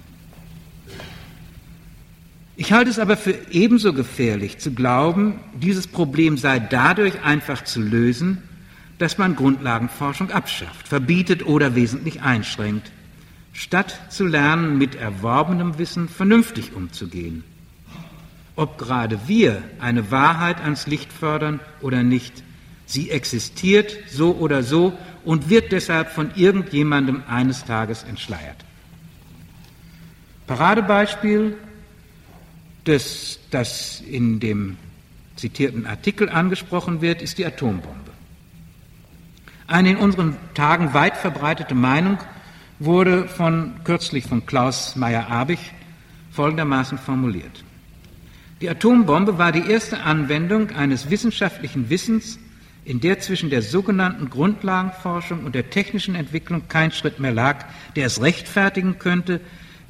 [2.57, 7.81] Ich halte es aber für ebenso gefährlich zu glauben, dieses Problem sei dadurch einfach zu
[7.81, 8.43] lösen,
[9.03, 12.93] dass man Grundlagenforschung abschafft, verbietet oder wesentlich einschränkt,
[13.53, 17.43] statt zu lernen, mit erworbenem Wissen vernünftig umzugehen.
[18.55, 22.45] Ob gerade wir eine Wahrheit ans Licht fördern oder nicht,
[22.87, 28.59] sie existiert so oder so und wird deshalb von irgendjemandem eines Tages entschleiert.
[30.47, 31.57] Paradebeispiel
[32.87, 34.77] des, das in dem
[35.35, 38.02] zitierten Artikel angesprochen wird, ist die Atombombe.
[39.73, 42.19] Eine in unseren Tagen weit verbreitete Meinung
[42.79, 45.73] wurde von, kürzlich von Klaus Meyer-Abich
[46.31, 47.65] folgendermaßen formuliert.
[48.61, 52.39] Die Atombombe war die erste Anwendung eines wissenschaftlichen Wissens,
[52.85, 57.65] in der zwischen der sogenannten Grundlagenforschung und der technischen Entwicklung kein Schritt mehr lag,
[57.97, 59.41] der es rechtfertigen könnte,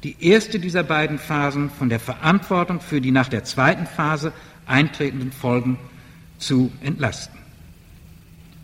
[0.05, 4.31] die erste dieser beiden Phasen von der Verantwortung für die nach der zweiten Phase
[4.65, 5.77] eintretenden Folgen
[6.37, 7.32] zu entlasten.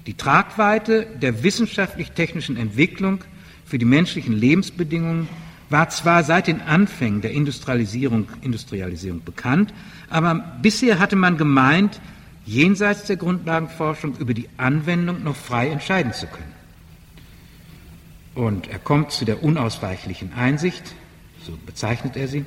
[0.05, 3.23] Die Tragweite der wissenschaftlich-technischen Entwicklung
[3.65, 5.27] für die menschlichen Lebensbedingungen
[5.69, 9.73] war zwar seit den Anfängen der Industrialisierung, Industrialisierung bekannt,
[10.09, 12.01] aber bisher hatte man gemeint,
[12.45, 16.53] jenseits der Grundlagenforschung über die Anwendung noch frei entscheiden zu können.
[18.33, 20.95] Und er kommt zu der unausweichlichen Einsicht,
[21.45, 22.45] so bezeichnet er sie,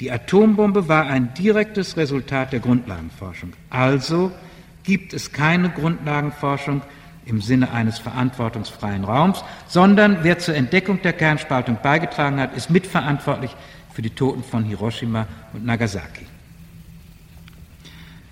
[0.00, 3.52] die Atombombe war ein direktes Resultat der Grundlagenforschung.
[3.70, 4.32] Also
[4.84, 6.82] gibt es keine Grundlagenforschung
[7.24, 13.54] im Sinne eines verantwortungsfreien Raums, sondern wer zur Entdeckung der Kernspaltung beigetragen hat, ist mitverantwortlich
[13.92, 16.26] für die Toten von Hiroshima und Nagasaki.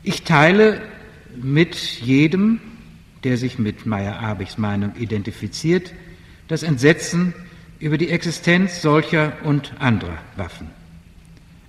[0.03, 0.81] Ich teile
[1.37, 2.61] mit jedem,
[3.23, 5.93] der sich mit Meyer-Abichs Meinung identifiziert,
[6.49, 7.35] das Entsetzen
[7.79, 10.69] über die Existenz solcher und anderer Waffen.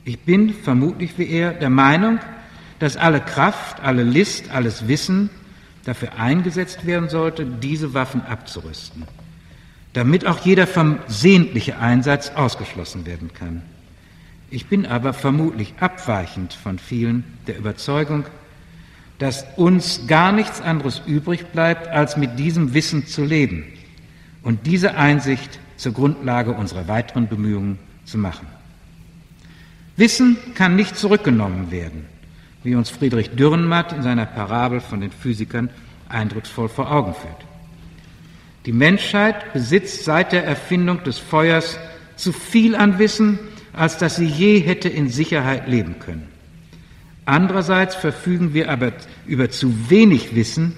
[0.04, 2.20] Ich bin vermutlich wie er der Meinung,
[2.82, 5.30] dass alle Kraft, alle List, alles Wissen
[5.86, 9.04] dafür eingesetzt werden sollte, diese Waffen abzurüsten,
[9.94, 13.62] damit auch jeder versehentliche Einsatz ausgeschlossen werden kann.
[14.50, 18.26] Ich bin aber vermutlich abweichend von vielen der Überzeugung,
[19.20, 23.64] dass uns gar nichts anderes übrig bleibt, als mit diesem Wissen zu leben
[24.42, 28.48] und diese Einsicht zur Grundlage unserer weiteren Bemühungen zu machen.
[29.98, 32.08] Wissen kann nicht zurückgenommen werden,
[32.64, 35.70] wie uns Friedrich Dürrenmatt in seiner Parabel von den Physikern
[36.10, 37.46] eindrucksvoll vor Augen führt.
[38.66, 41.80] Die Menschheit besitzt seit der Erfindung des Feuers
[42.16, 43.40] zu viel an Wissen,
[43.74, 46.28] als dass sie je hätte in Sicherheit leben können.
[47.26, 48.94] Andererseits verfügen wir aber
[49.26, 50.74] über zu wenig Wissen,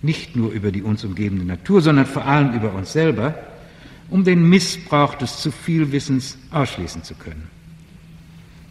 [0.00, 3.34] nicht nur über die uns umgebende Natur, sondern vor allem über uns selber,
[4.10, 7.48] um den Missbrauch des zu viel Wissens ausschließen zu können.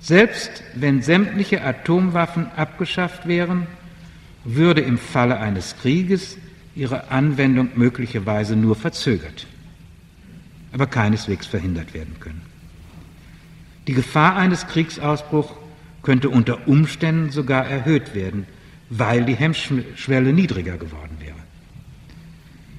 [0.01, 3.67] Selbst wenn sämtliche Atomwaffen abgeschafft wären,
[4.43, 6.37] würde im Falle eines Krieges
[6.75, 9.45] ihre Anwendung möglicherweise nur verzögert,
[10.73, 12.41] aber keineswegs verhindert werden können.
[13.87, 15.53] Die Gefahr eines Kriegsausbruchs
[16.01, 18.47] könnte unter Umständen sogar erhöht werden,
[18.89, 21.35] weil die Hemmschwelle niedriger geworden wäre.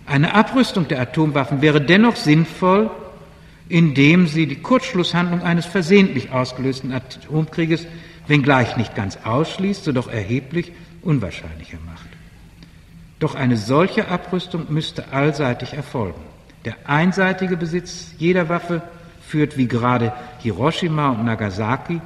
[0.07, 2.91] Eine Abrüstung der Atomwaffen wäre dennoch sinnvoll,
[3.73, 7.87] indem sie die Kurzschlusshandlung eines versehentlich ausgelösten Atomkrieges,
[8.27, 12.07] wenngleich nicht ganz ausschließt, so doch erheblich unwahrscheinlicher macht.
[13.19, 16.21] Doch eine solche Abrüstung müsste allseitig erfolgen.
[16.67, 18.83] Der einseitige Besitz jeder Waffe
[19.27, 22.03] führt, wie gerade Hiroshima und Nagasaki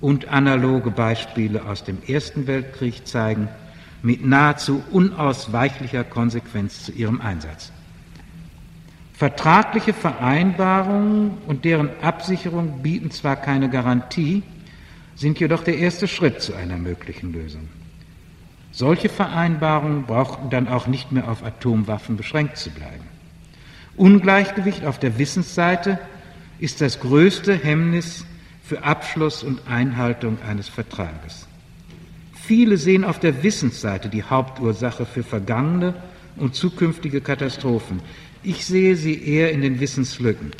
[0.00, 3.48] und analoge Beispiele aus dem Ersten Weltkrieg zeigen,
[4.02, 7.72] mit nahezu unausweichlicher Konsequenz zu ihrem Einsatz.
[9.20, 14.42] Vertragliche Vereinbarungen und deren Absicherung bieten zwar keine Garantie,
[15.14, 17.68] sind jedoch der erste Schritt zu einer möglichen Lösung.
[18.72, 23.04] Solche Vereinbarungen brauchten dann auch nicht mehr auf Atomwaffen beschränkt zu bleiben.
[23.98, 25.98] Ungleichgewicht auf der Wissensseite
[26.58, 28.24] ist das größte Hemmnis
[28.64, 31.46] für Abschluss und Einhaltung eines Vertrages.
[32.32, 35.92] Viele sehen auf der Wissensseite die Hauptursache für vergangene
[36.36, 38.00] und zukünftige Katastrophen.
[38.42, 40.52] Ich sehe sie eher in den Wissenslücken.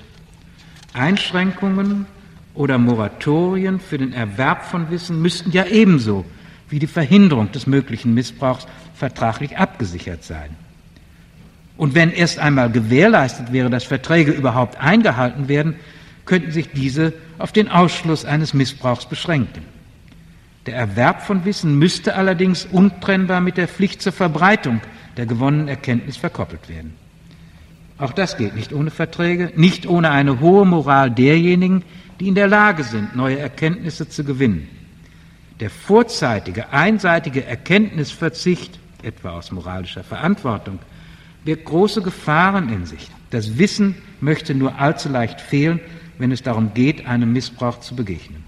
[0.92, 2.06] Einschränkungen
[2.54, 6.24] oder Moratorien für den Erwerb von Wissen müssten ja ebenso
[6.68, 10.50] wie die Verhinderung des möglichen Missbrauchs vertraglich abgesichert sein.
[11.76, 15.76] Und wenn erst einmal gewährleistet wäre, dass Verträge überhaupt eingehalten werden,
[16.26, 19.62] könnten sich diese auf den Ausschluss eines Missbrauchs beschränken.
[20.66, 24.82] Der Erwerb von Wissen müsste allerdings untrennbar mit der Pflicht zur Verbreitung
[25.16, 26.99] der gewonnenen Erkenntnis verkoppelt werden.
[28.00, 31.82] Auch das geht nicht ohne Verträge, nicht ohne eine hohe Moral derjenigen,
[32.18, 34.68] die in der Lage sind, neue Erkenntnisse zu gewinnen.
[35.60, 40.78] Der vorzeitige, einseitige Erkenntnisverzicht, etwa aus moralischer Verantwortung,
[41.44, 43.10] birgt große Gefahren in sich.
[43.28, 45.80] Das Wissen möchte nur allzu leicht fehlen,
[46.18, 48.44] wenn es darum geht, einem Missbrauch zu begegnen.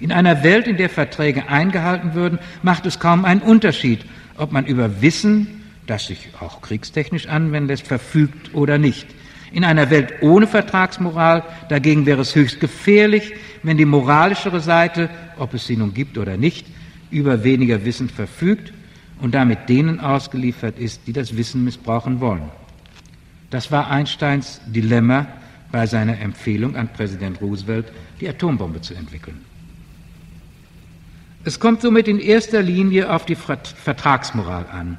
[0.00, 4.04] In einer Welt, in der Verträge eingehalten würden, macht es kaum einen Unterschied,
[4.38, 9.06] ob man über Wissen, das sich auch kriegstechnisch anwenden lässt, verfügt oder nicht.
[9.52, 15.52] In einer Welt ohne Vertragsmoral dagegen wäre es höchst gefährlich, wenn die moralischere Seite, ob
[15.54, 16.66] es sie nun gibt oder nicht,
[17.10, 18.72] über weniger Wissen verfügt
[19.20, 22.50] und damit denen ausgeliefert ist, die das Wissen missbrauchen wollen.
[23.50, 25.26] Das war Einsteins Dilemma
[25.70, 29.44] bei seiner Empfehlung an Präsident Roosevelt, die Atombombe zu entwickeln.
[31.44, 34.98] Es kommt somit in erster Linie auf die Vertragsmoral an.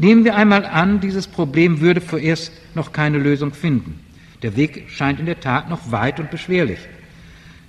[0.00, 4.00] Nehmen wir einmal an, dieses Problem würde vorerst noch keine Lösung finden.
[4.42, 6.78] Der Weg scheint in der Tat noch weit und beschwerlich.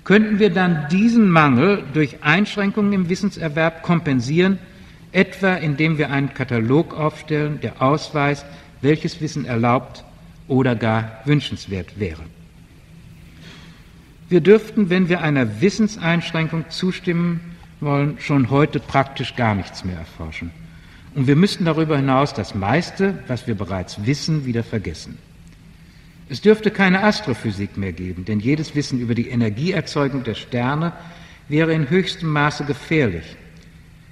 [0.04, 4.58] Könnten wir dann diesen Mangel durch Einschränkungen im Wissenserwerb kompensieren,
[5.12, 8.46] etwa indem wir einen Katalog aufstellen, der ausweist,
[8.80, 10.02] welches Wissen erlaubt
[10.48, 12.22] oder gar wünschenswert wäre?
[14.30, 17.40] Wir dürften, wenn wir einer Wissenseinschränkung zustimmen
[17.80, 20.50] wollen, schon heute praktisch gar nichts mehr erforschen.
[21.14, 25.18] Und wir müssten darüber hinaus das meiste, was wir bereits wissen, wieder vergessen.
[26.28, 30.92] Es dürfte keine Astrophysik mehr geben, denn jedes Wissen über die Energieerzeugung der Sterne
[31.48, 33.36] wäre in höchstem Maße gefährlich.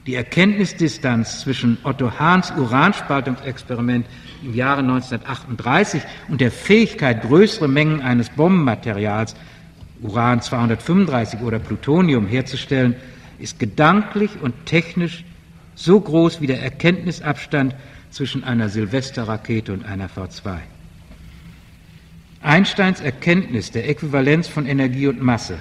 [0.06, 4.06] Die Erkenntnisdistanz zwischen Otto Hahns Uranspaltungsexperiment
[4.42, 9.34] im Jahre 1938 und der Fähigkeit, größere Mengen eines Bombenmaterials,
[10.02, 12.96] Uran 235 oder Plutonium, herzustellen,
[13.38, 15.24] ist gedanklich und technisch
[15.80, 17.74] so groß wie der Erkenntnisabstand
[18.10, 20.58] zwischen einer Silvesterrakete und einer V2.
[22.42, 25.58] Einsteins Erkenntnis der Äquivalenz von Energie und Masse,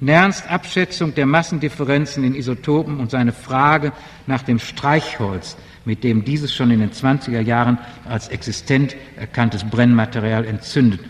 [0.00, 3.92] Nernst Abschätzung der Massendifferenzen in Isotopen und seine Frage
[4.26, 10.44] nach dem Streichholz, mit dem dieses schon in den 20er Jahren als existent erkanntes Brennmaterial
[10.44, 11.00] entzündet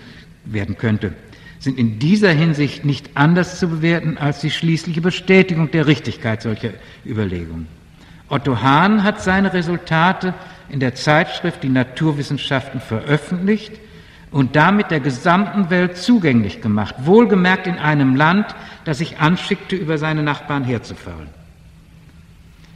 [0.45, 1.15] werden könnte,
[1.59, 6.71] sind in dieser Hinsicht nicht anders zu bewerten als die schließliche Bestätigung der Richtigkeit solcher
[7.07, 7.82] Überlegungen.
[8.33, 10.33] Otto Hahn hat seine Resultate
[10.71, 13.75] in der Zeitschrift Die Naturwissenschaften veröffentlicht
[14.31, 18.47] und damit der gesamten Welt zugänglich gemacht, wohlgemerkt in einem Land,
[18.87, 21.29] das sich anschickte, über seine Nachbarn herzufallen.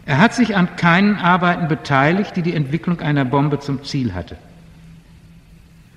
[0.04, 4.36] Er hat sich an keinen Arbeiten beteiligt, die die Entwicklung einer Bombe zum Ziel hatte.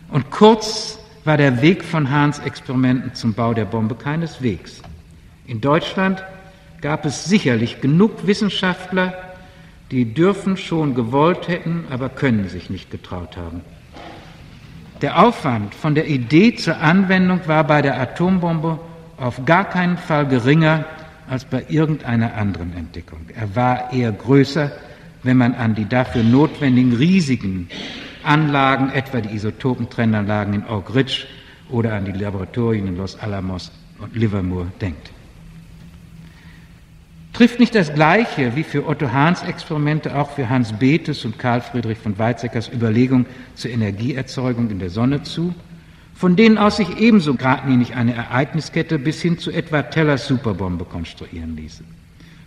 [0.07, 4.81] Und kurz war der Weg von Hahns Experimenten zum Bau der Bombe keineswegs.
[5.47, 6.23] In Deutschland
[6.79, 9.28] gab es sicherlich genug Wissenschaftler,
[9.91, 13.62] die dürfen schon gewollt hätten, aber können sich nicht getraut haben.
[15.02, 18.80] Der Aufwand von der Idee zur Anwendung war bei der Atombombe
[19.17, 20.86] auf gar keinen Fall geringer
[21.30, 23.19] als bei irgendeiner anderen Entdeckung.
[23.36, 24.71] Er war eher größer,
[25.23, 27.69] wenn man an die dafür notwendigen riesigen
[28.23, 31.28] Anlagen, etwa die Isotopentrennanlagen in Oak Ridge
[31.69, 35.12] oder an die Laboratorien in Los Alamos und Livermore denkt.
[37.33, 41.61] Trifft nicht das Gleiche wie für Otto Hahns Experimente auch für Hans Bethes und Karl
[41.61, 45.53] Friedrich von Weizsäckers Überlegung zur Energieerzeugung in der Sonne zu,
[46.15, 51.55] von denen aus sich ebenso geradlinig eine Ereigniskette bis hin zu etwa Tellers Superbombe konstruieren
[51.55, 51.83] ließe.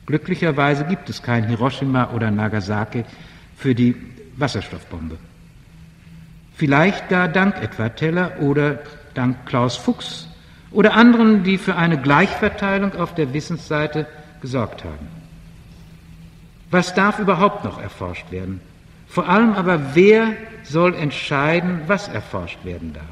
[0.05, 3.05] Glücklicherweise gibt es kein Hiroshima oder Nagasaki
[3.57, 3.95] für die
[4.37, 5.17] Wasserstoffbombe.
[6.55, 8.81] Vielleicht gar dank etwa Teller oder
[9.15, 10.29] dank Klaus Fuchs
[10.71, 14.07] oder anderen, die für eine Gleichverteilung auf der Wissensseite
[14.43, 15.09] gesorgt haben.
[16.71, 18.61] Was darf überhaupt noch erforscht werden?
[19.09, 20.35] Vor allem aber, wer
[20.65, 23.05] soll entscheiden, was erforscht werden darf?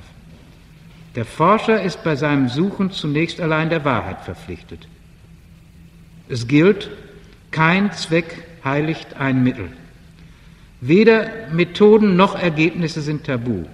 [1.15, 4.87] Der Forscher ist bei seinem Suchen zunächst allein der Wahrheit verpflichtet.
[6.29, 6.91] Es gilt,
[7.51, 9.71] kein Zweck heiligt ein Mittel.
[10.81, 13.65] Weder Methoden noch Ergebnisse sind tabu.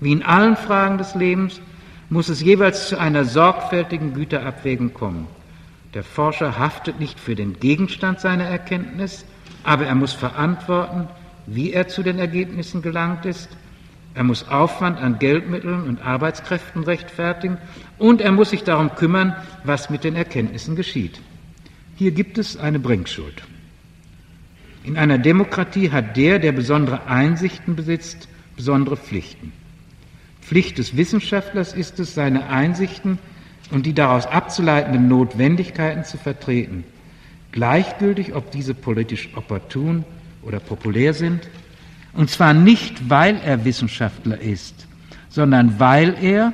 [0.00, 1.60] Wie in allen Fragen des Lebens
[2.08, 5.26] muss es jeweils zu einer sorgfältigen Güterabwägung kommen.
[5.96, 9.24] Der Forscher haftet nicht für den Gegenstand seiner Erkenntnis,
[9.64, 11.08] aber er muss verantworten,
[11.46, 13.48] wie er zu den Ergebnissen gelangt ist.
[14.12, 17.56] er muss Aufwand an Geldmitteln und Arbeitskräften rechtfertigen
[17.96, 21.18] und er muss sich darum kümmern, was mit den Erkenntnissen geschieht.
[21.94, 23.42] Hier gibt es eine Bringschuld.
[24.84, 29.50] In einer Demokratie hat der, der besondere Einsichten besitzt, besondere Pflichten.
[30.42, 33.18] Pflicht des Wissenschaftlers ist es, seine Einsichten
[33.70, 36.84] und die daraus abzuleitenden Notwendigkeiten zu vertreten,
[37.52, 40.04] gleichgültig, ob diese politisch opportun
[40.42, 41.48] oder populär sind
[42.16, 44.86] und zwar nicht, weil er Wissenschaftler ist,
[45.28, 46.52] sondern weil er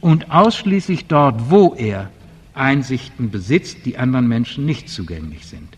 [0.00, 2.10] und ausschließlich dort, wo er
[2.54, 5.76] Einsichten besitzt, die anderen Menschen nicht zugänglich sind.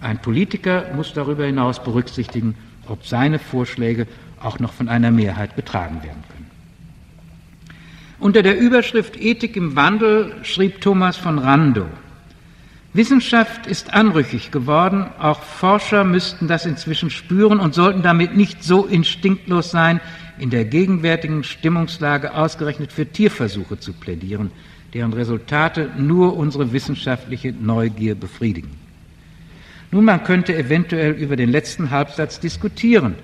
[0.00, 2.56] Ein Politiker muss darüber hinaus berücksichtigen,
[2.88, 4.06] ob seine Vorschläge
[4.40, 6.35] auch noch von einer Mehrheit getragen werden können.
[8.18, 11.86] Unter der Überschrift Ethik im Wandel schrieb Thomas von Rando,
[12.94, 18.86] Wissenschaft ist anrüchig geworden, auch Forscher müssten das inzwischen spüren und sollten damit nicht so
[18.86, 20.00] instinktlos sein,
[20.38, 24.50] in der gegenwärtigen Stimmungslage ausgerechnet für Tierversuche zu plädieren,
[24.94, 28.70] deren Resultate nur unsere wissenschaftliche Neugier befriedigen.
[29.90, 33.16] Nun, man könnte eventuell über den letzten Halbsatz diskutieren,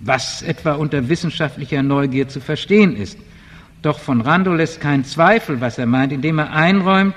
[0.00, 3.18] was etwa unter wissenschaftlicher Neugier zu verstehen ist.
[3.82, 7.14] Doch von Rando lässt keinen Zweifel, was er meint, indem er einräumt,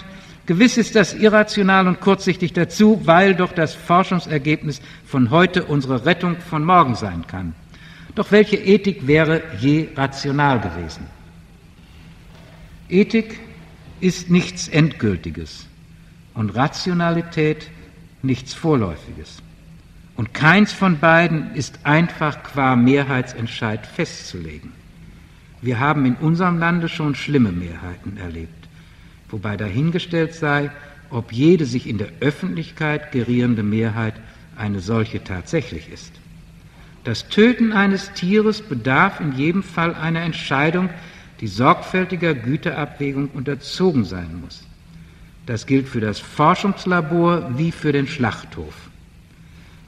[0.47, 6.37] Gewiss ist das irrational und kurzsichtig dazu, weil doch das Forschungsergebnis von heute unsere Rettung
[6.41, 7.53] von morgen sein kann.
[8.15, 11.05] Doch welche Ethik wäre je rational gewesen?
[12.89, 13.39] Ethik
[14.01, 15.67] ist nichts Endgültiges
[16.33, 17.69] und Rationalität
[18.21, 19.41] nichts Vorläufiges.
[20.17, 24.73] Und keins von beiden ist einfach qua Mehrheitsentscheid festzulegen.
[25.61, 28.61] Wir haben in unserem Lande schon schlimme Mehrheiten erlebt
[29.31, 30.71] wobei dahingestellt sei,
[31.09, 34.13] ob jede sich in der Öffentlichkeit gerierende Mehrheit
[34.57, 36.11] eine solche tatsächlich ist.
[37.03, 40.89] Das Töten eines Tieres bedarf in jedem Fall einer Entscheidung,
[41.39, 44.67] die sorgfältiger Güterabwägung unterzogen sein muss.
[45.47, 48.75] Das gilt für das Forschungslabor wie für den Schlachthof.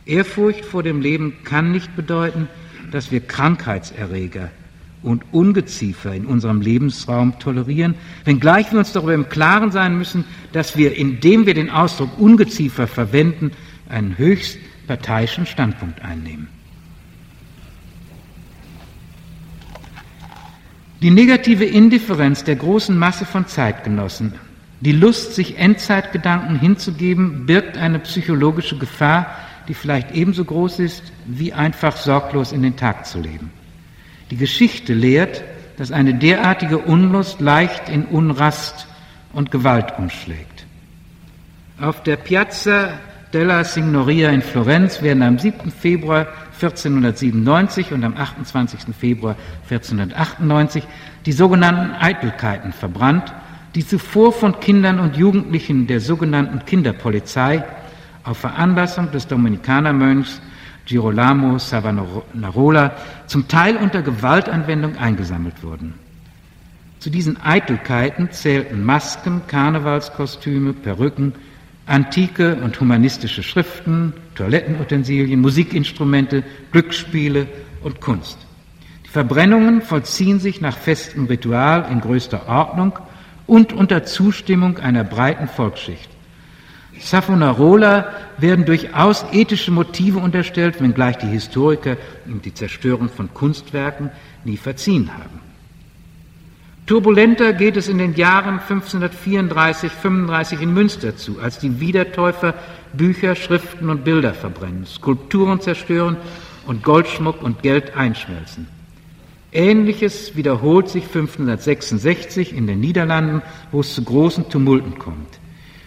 [0.05, 2.49] Ehrfurcht vor dem Leben kann nicht bedeuten,
[2.91, 4.49] dass wir Krankheitserreger
[5.03, 7.95] und Ungeziefer in unserem Lebensraum tolerieren,
[8.25, 10.23] wenngleich wir uns darüber im Klaren sein müssen,
[10.53, 13.51] dass wir, indem wir den Ausdruck Ungeziefer verwenden,
[13.89, 16.47] einen höchst parteiischen Standpunkt einnehmen.
[21.01, 24.33] Die negative Indifferenz der großen Masse von Zeitgenossen,
[24.79, 29.27] die Lust, sich Endzeitgedanken hinzugeben, birgt eine psychologische Gefahr,
[29.67, 33.51] die vielleicht ebenso groß ist, wie einfach sorglos in den Tag zu leben.
[34.33, 35.43] Die Geschichte lehrt,
[35.77, 38.87] dass eine derartige Unlust leicht in Unrast
[39.31, 40.65] und Gewalt umschlägt.
[41.79, 42.93] Auf der Piazza
[43.31, 45.69] della Signoria in Florenz werden am 7.
[45.69, 48.95] Februar 1497 und am 28.
[48.99, 49.35] Februar
[49.69, 50.83] 1498
[51.27, 53.31] die sogenannten Eitelkeiten verbrannt,
[53.75, 57.63] die zuvor von Kindern und Jugendlichen der sogenannten Kinderpolizei
[58.23, 60.41] auf Veranlassung des Dominikanermönchs
[60.85, 62.95] Girolamo Savonarola
[63.27, 65.93] zum Teil unter Gewaltanwendung eingesammelt wurden.
[66.99, 71.33] Zu diesen Eitelkeiten zählten Masken, Karnevalskostüme, Perücken,
[71.85, 77.47] antike und humanistische Schriften, Toilettenutensilien, Musikinstrumente, Glücksspiele
[77.83, 78.37] und Kunst.
[79.05, 82.97] Die Verbrennungen vollziehen sich nach festem Ritual in größter Ordnung
[83.47, 86.12] und unter Zustimmung einer breiten Volksschicht.
[87.03, 94.09] Savonarola werden durchaus ethische Motive unterstellt, wenngleich die Historiker ihm die Zerstörung von Kunstwerken
[94.45, 95.41] nie verziehen haben.
[96.85, 102.55] Turbulenter geht es in den Jahren 1534, 35 in Münster zu, als die Wiedertäufer
[102.93, 106.17] Bücher, Schriften und Bilder verbrennen, Skulpturen zerstören
[106.67, 108.67] und Goldschmuck und Geld einschmelzen.
[109.51, 113.41] Ähnliches wiederholt sich 1566 in den Niederlanden,
[113.71, 115.39] wo es zu großen Tumulten kommt.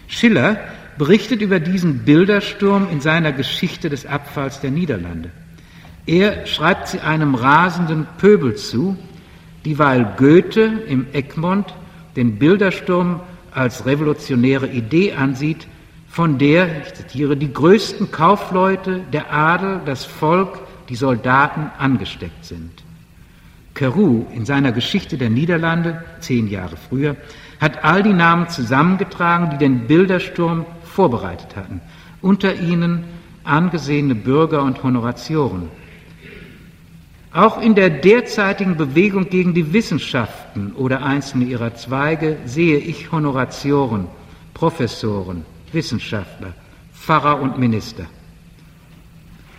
[0.07, 0.59] Schiller
[0.97, 5.31] berichtet über diesen Bildersturm in seiner Geschichte des Abfalls der Niederlande.
[6.05, 8.97] Er schreibt sie einem rasenden Pöbel zu,
[9.65, 11.73] dieweil Goethe im Egmont
[12.15, 13.19] den Bildersturm
[13.51, 15.67] als revolutionäre Idee ansieht,
[16.09, 22.71] von der, ich zitiere, die größten Kaufleute, der Adel, das Volk, die Soldaten angesteckt sind.
[23.73, 27.15] Carew in seiner Geschichte der Niederlande, zehn Jahre früher,
[27.59, 30.65] hat all die Namen zusammengetragen, die den Bildersturm
[30.97, 31.79] vorbereitet hatten.
[32.23, 33.03] Unter ihnen
[33.43, 35.69] angesehene Bürger und Honoratioren.
[37.31, 44.07] Auch in der derzeitigen Bewegung gegen die Wissenschaften oder einzelne ihrer Zweige sehe ich Honoratioren,
[44.55, 46.53] Professoren, Wissenschaftler,
[46.95, 48.07] Pfarrer und Minister.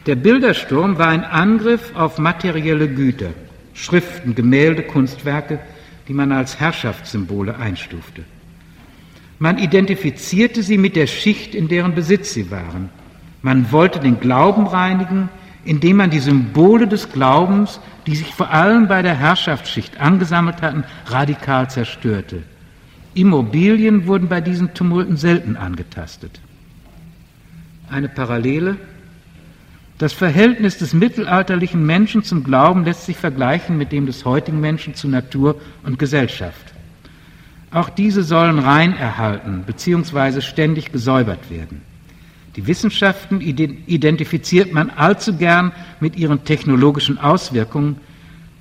[0.07, 3.31] Der Bildersturm war ein Angriff auf materielle Güter,
[3.75, 5.61] Schriften, Gemälde, Kunstwerke,
[6.09, 8.25] die man als Herrschaftssymbole einstufte.
[9.39, 12.91] Man identifizierte sie mit der Schicht, in deren Besitz sie waren.
[13.43, 15.29] Man wollte den Glauben reinigen,
[15.65, 20.85] indem man die Symbole des Glaubens, die sich vor allem bei der Herrschaftsschicht angesammelt hatten,
[21.07, 22.43] radikal zerstörte.
[23.15, 26.41] Immobilien wurden bei diesen Tumulten selten angetastet.
[27.91, 28.77] Eine Parallele?
[29.99, 34.95] Das Verhältnis des mittelalterlichen Menschen zum Glauben lässt sich vergleichen mit dem des heutigen Menschen
[34.95, 36.73] zu Natur und Gesellschaft.
[37.71, 40.41] Auch diese sollen rein erhalten bzw.
[40.41, 41.83] ständig gesäubert werden.
[42.57, 47.97] Die Wissenschaften identifiziert man allzu gern mit ihren technologischen Auswirkungen,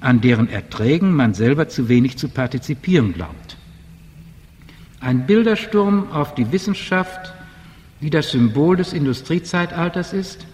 [0.02, 3.58] an deren Erträgen man selber zu wenig zu partizipieren glaubt.
[5.00, 7.34] Ein Bildersturm auf die Wissenschaft,
[8.00, 10.46] wie das Symbol des Industriezeitalters ist,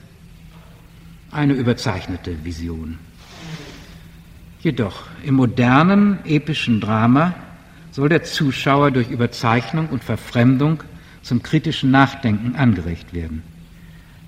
[1.32, 3.00] eine überzeichnete Vision.
[4.62, 7.34] Jedoch im modernen epischen Drama
[7.94, 10.84] soll der Zuschauer durch Überzeichnung und Verfremdung
[11.22, 13.44] zum kritischen Nachdenken angeregt werden.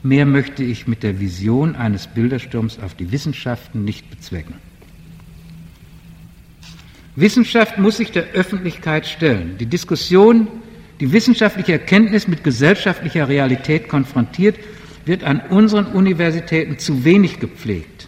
[0.03, 4.53] Mehr möchte ich mit der Vision eines Bildersturms auf die Wissenschaften nicht bezwecken.
[7.16, 9.57] Wissenschaft muss sich der Öffentlichkeit stellen.
[9.57, 10.47] Die Diskussion,
[10.99, 14.57] die wissenschaftliche Erkenntnis mit gesellschaftlicher Realität konfrontiert,
[15.05, 18.07] wird an unseren Universitäten zu wenig gepflegt.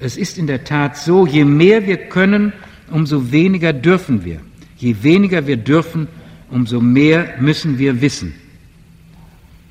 [0.00, 2.54] Es ist in der Tat so, je mehr wir können,
[2.90, 4.40] umso weniger dürfen wir.
[4.78, 6.08] Je weniger wir dürfen,
[6.50, 8.34] umso mehr müssen wir wissen.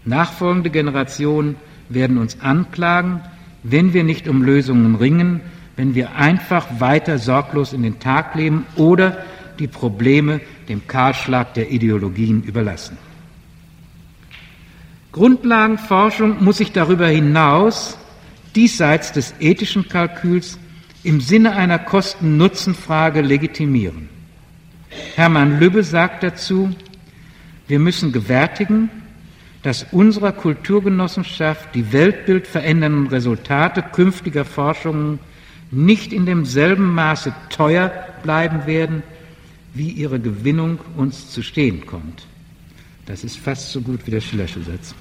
[0.06, 1.56] Nachfolgende Generationen
[1.90, 3.22] werden uns anklagen,
[3.64, 5.42] wenn wir nicht um Lösungen ringen,
[5.76, 9.24] wenn wir einfach weiter sorglos in den Tag leben oder
[9.60, 12.98] die Probleme dem Kahlschlag der Ideologien überlassen.
[15.12, 17.98] Grundlagenforschung muss sich darüber hinaus,
[18.56, 20.60] diesseits des ethischen Kalküls,
[21.04, 24.10] im Sinne einer Kosten-Nutzen-Frage legitimieren.
[25.16, 26.72] Hermann Lübbe sagt dazu,
[27.68, 28.90] wir müssen gewärtigen,
[29.64, 35.20] dass unserer Kulturgenossenschaft die Weltbild verändernden Resultate künftiger Forschungen
[35.72, 37.92] nicht in demselben Maße teuer
[38.24, 39.04] bleiben werden,
[39.74, 42.26] wie ihre Gewinnung uns zu stehen kommt.
[43.06, 44.96] Das ist fast so gut wie der Schillersche Satz.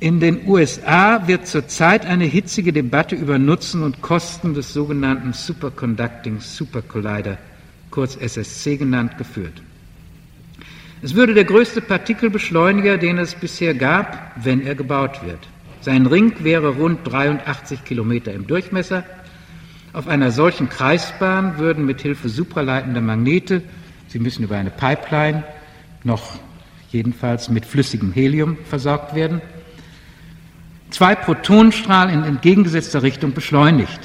[0.00, 6.40] In den USA wird zurzeit eine hitzige Debatte über Nutzen und Kosten des sogenannten Superconducting
[6.40, 7.38] Supercollider
[7.90, 9.62] kurz SSC genannt, geführt.
[11.02, 15.38] Es würde der größte Partikelbeschleuniger, den es bisher gab, wenn er gebaut wird.
[15.80, 19.04] Sein Ring wäre rund 83 Kilometer im Durchmesser.
[19.94, 23.62] Auf einer solchen Kreisbahn würden mit Hilfe supraleitender Magnete,
[24.08, 25.42] sie müssen über eine Pipeline,
[26.04, 26.38] noch
[26.90, 29.40] jedenfalls mit flüssigem Helium versorgt werden,
[30.90, 34.00] zwei Protonenstrahlen in entgegengesetzter Richtung beschleunigt,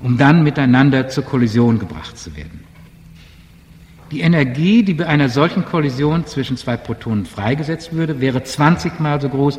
[0.00, 2.64] um dann miteinander zur Kollision gebracht zu werden.
[4.10, 9.20] Die Energie, die bei einer solchen Kollision zwischen zwei Protonen freigesetzt würde, wäre 20 mal
[9.20, 9.58] so groß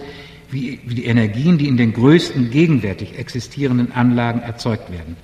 [0.52, 5.18] wie, die Energien, die in den größten gegenwärtig existierenden Anlagen erzeugt werden.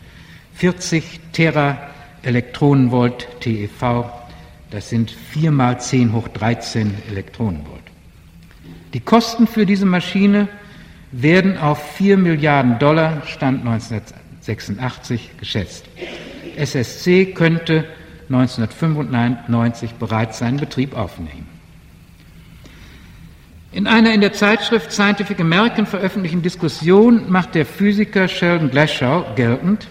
[0.56, 1.78] 40 Tera
[2.24, 4.06] Elektronenvolt TeV,
[4.70, 7.82] das sind 4 mal 10 hoch 13 Elektronenvolt.
[8.94, 10.48] Die Kosten für diese Maschine
[11.12, 15.86] werden auf 4 Milliarden Dollar, Stand 1986, geschätzt.
[16.58, 17.86] SSC könnte
[18.34, 21.48] 1995 bereits seinen Betrieb aufnehmen.
[23.74, 29.88] In einer in der Zeitschrift Scientific American veröffentlichten Diskussion macht der Physiker Sheldon Glashow geltend,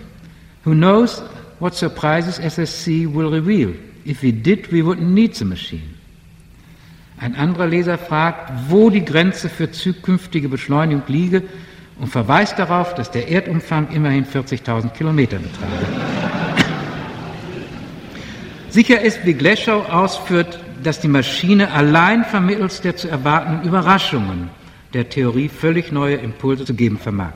[0.64, 1.22] Who knows
[1.58, 3.74] what surprises SSC will reveal?
[4.04, 5.94] If we did, we wouldn't need the machine.
[7.18, 11.42] Ein anderer Leser fragt, wo die Grenze für zukünftige Beschleunigung liege
[11.98, 16.49] und verweist darauf, dass der Erdumfang immerhin 40.000 Kilometer betrage.
[18.70, 24.48] Sicher ist, wie Gleschau ausführt, dass die Maschine allein vermittels der zu erwartenden Überraschungen
[24.94, 27.32] der Theorie völlig neue Impulse zu geben vermag.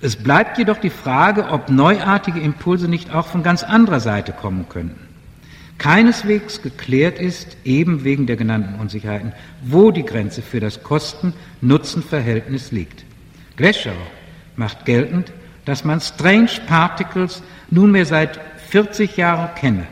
[0.00, 4.66] Es bleibt jedoch die Frage, ob neuartige Impulse nicht auch von ganz anderer Seite kommen
[4.68, 5.08] könnten.
[5.78, 9.32] Keineswegs geklärt ist, eben wegen der genannten Unsicherheiten,
[9.62, 13.04] wo die Grenze für das Kosten-Nutzen-Verhältnis liegt.
[13.56, 13.90] Gleschau
[14.54, 15.32] macht geltend,
[15.64, 18.38] dass man Strange Particles nunmehr seit
[18.70, 19.86] 40 Jahren kenne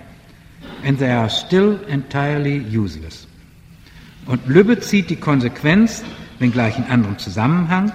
[0.84, 3.26] and they are still entirely useless.
[4.26, 6.02] Und Lübbe zieht die Konsequenz,
[6.38, 7.92] wenngleich in anderem Zusammenhang,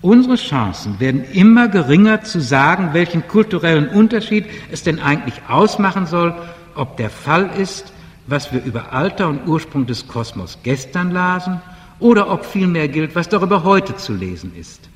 [0.00, 6.34] unsere Chancen werden immer geringer zu sagen, welchen kulturellen Unterschied es denn eigentlich ausmachen soll,
[6.74, 7.92] ob der Fall ist,
[8.26, 11.60] was wir über Alter und Ursprung des Kosmos gestern lasen
[11.98, 14.88] oder ob vielmehr gilt, was darüber heute zu lesen ist.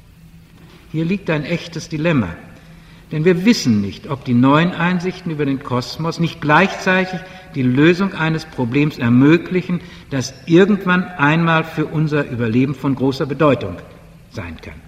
[0.93, 2.29] Hier liegt ein echtes Dilemma,
[3.13, 7.21] denn wir wissen nicht, ob die neuen Einsichten über den Kosmos nicht gleichzeitig
[7.55, 9.81] die Lösung eines Problems ermöglichen,
[10.11, 13.77] das irgendwann einmal für unser Überleben von großer Bedeutung
[14.33, 14.81] sein kann.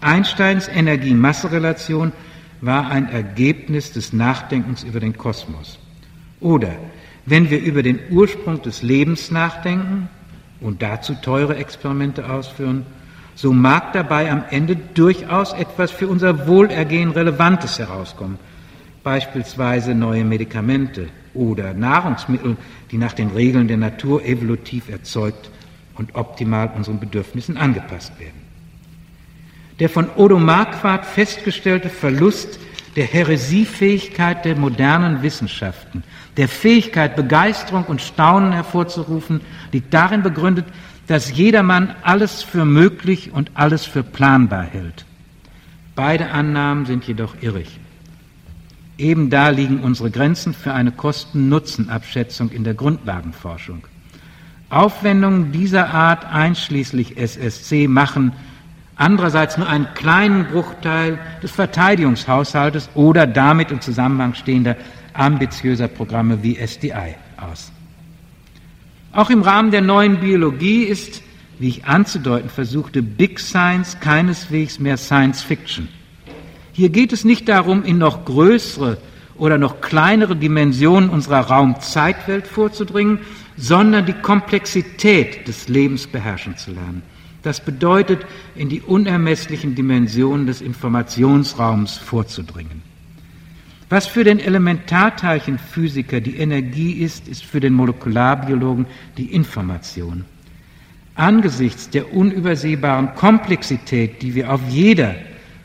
[0.00, 2.12] Einsteins Energie-Masse-Relation
[2.60, 5.78] war ein Ergebnis des Nachdenkens über den Kosmos.
[6.40, 6.74] Oder
[7.26, 10.08] wenn wir über den Ursprung des Lebens nachdenken
[10.60, 12.86] und dazu teure Experimente ausführen,
[13.34, 18.38] so mag dabei am Ende durchaus etwas für unser Wohlergehen Relevantes herauskommen,
[19.02, 22.56] beispielsweise neue Medikamente oder Nahrungsmittel,
[22.90, 25.50] die nach den Regeln der Natur evolutiv erzeugt
[25.96, 28.42] und optimal unseren Bedürfnissen angepasst werden.
[29.80, 32.60] Der von Odo Marquardt festgestellte Verlust
[32.94, 36.04] der Heresiefähigkeit der modernen Wissenschaften,
[36.36, 39.40] der Fähigkeit, Begeisterung und Staunen hervorzurufen,
[39.72, 40.66] liegt darin begründet,
[41.06, 45.04] dass jedermann alles für möglich und alles für planbar hält.
[45.94, 47.78] Beide Annahmen sind jedoch irrig.
[48.96, 53.86] Eben da liegen unsere Grenzen für eine Kosten-Nutzen-Abschätzung in der Grundlagenforschung.
[54.70, 58.32] Aufwendungen dieser Art einschließlich SSC machen
[58.96, 64.76] andererseits nur einen kleinen Bruchteil des Verteidigungshaushaltes oder damit im Zusammenhang stehender
[65.12, 67.72] ambitiöser Programme wie SDI aus.
[69.14, 71.22] Auch im Rahmen der neuen Biologie ist,
[71.60, 75.88] wie ich anzudeuten versuchte, Big Science keineswegs mehr Science Fiction.
[76.72, 78.98] Hier geht es nicht darum, in noch größere
[79.36, 83.20] oder noch kleinere Dimensionen unserer Raumzeitwelt vorzudringen,
[83.56, 87.02] sondern die Komplexität des Lebens beherrschen zu lernen.
[87.44, 92.82] Das bedeutet, in die unermesslichen Dimensionen des Informationsraums vorzudringen.
[93.88, 100.24] Was für den Elementarteilchenphysiker die Energie ist, ist für den Molekularbiologen die Information.
[101.14, 105.14] Angesichts der unübersehbaren Komplexität, die wir auf jeder,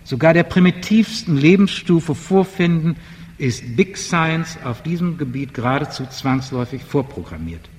[0.04, 2.98] sogar der primitivsten Lebensstufe vorfinden,
[3.38, 7.70] ist Big Science auf diesem Gebiet geradezu zwangsläufig vorprogrammiert.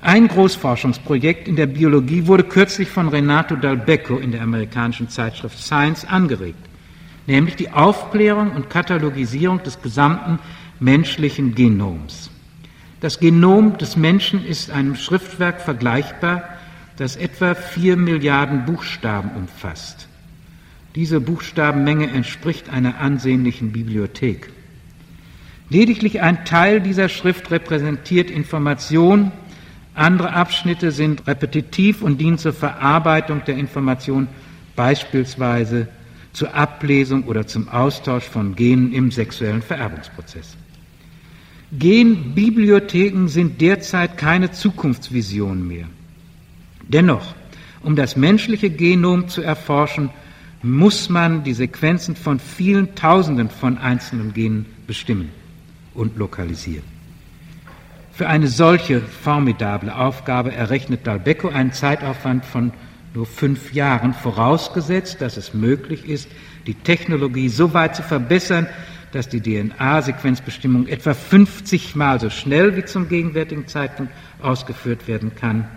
[0.00, 6.04] Ein Großforschungsprojekt in der Biologie wurde kürzlich von Renato Dalbecco in der amerikanischen Zeitschrift Science
[6.04, 6.58] angeregt,
[7.26, 10.38] nämlich die Aufklärung und Katalogisierung des gesamten
[10.80, 12.30] menschlichen Genoms.
[13.00, 16.44] Das Genom des Menschen ist einem Schriftwerk vergleichbar,
[16.96, 20.08] das etwa vier Milliarden Buchstaben umfasst.
[20.94, 24.50] Diese Buchstabenmenge entspricht einer ansehnlichen Bibliothek.
[25.70, 29.32] Lediglich ein Teil dieser Schrift repräsentiert Information,
[29.94, 34.28] andere Abschnitte sind repetitiv und dienen zur Verarbeitung der Information,
[34.76, 35.88] beispielsweise
[36.34, 40.56] zur Ablesung oder zum Austausch von Genen im sexuellen Vererbungsprozess.
[41.72, 45.86] Genbibliotheken sind derzeit keine Zukunftsvision mehr.
[46.88, 47.34] Dennoch,
[47.82, 50.10] um das menschliche Genom zu erforschen,
[50.62, 55.30] muss man die Sequenzen von vielen Tausenden von einzelnen Genen bestimmen
[55.94, 56.84] und lokalisieren.
[58.12, 62.72] Für eine solche formidable Aufgabe errechnet Dalbecco einen Zeitaufwand von
[63.14, 66.28] nur fünf Jahren, vorausgesetzt, dass es möglich ist,
[66.66, 68.66] die Technologie so weit zu verbessern,
[69.12, 74.12] dass die DNA-Sequenzbestimmung etwa 50 Mal so schnell wie zum gegenwärtigen Zeitpunkt
[74.42, 75.68] ausgeführt werden kann.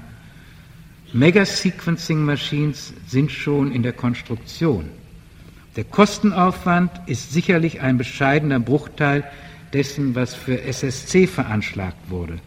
[1.14, 4.90] Mega-Sequencing-Machines sind schon in der Konstruktion.
[5.76, 9.24] Der Kostenaufwand ist sicherlich ein bescheidener Bruchteil
[9.74, 12.40] dessen, was für SSC veranschlagt wurde.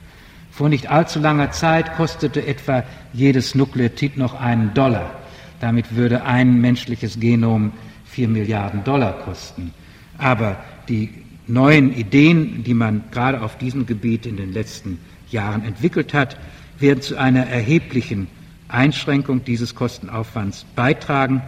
[0.61, 2.85] Vor nicht allzu langer Zeit kostete etwa
[3.15, 5.11] jedes Nukleotid noch einen Dollar.
[5.59, 7.73] Damit würde ein menschliches Genom
[8.05, 9.73] vier Milliarden Dollar kosten.
[10.19, 11.15] Aber die
[11.47, 14.99] neuen Ideen, die man gerade auf diesem Gebiet in den letzten
[15.31, 16.37] Jahren entwickelt hat,
[16.79, 18.27] werden zu einer erheblichen
[18.69, 21.41] Einschränkung dieses Kostenaufwands beitragen.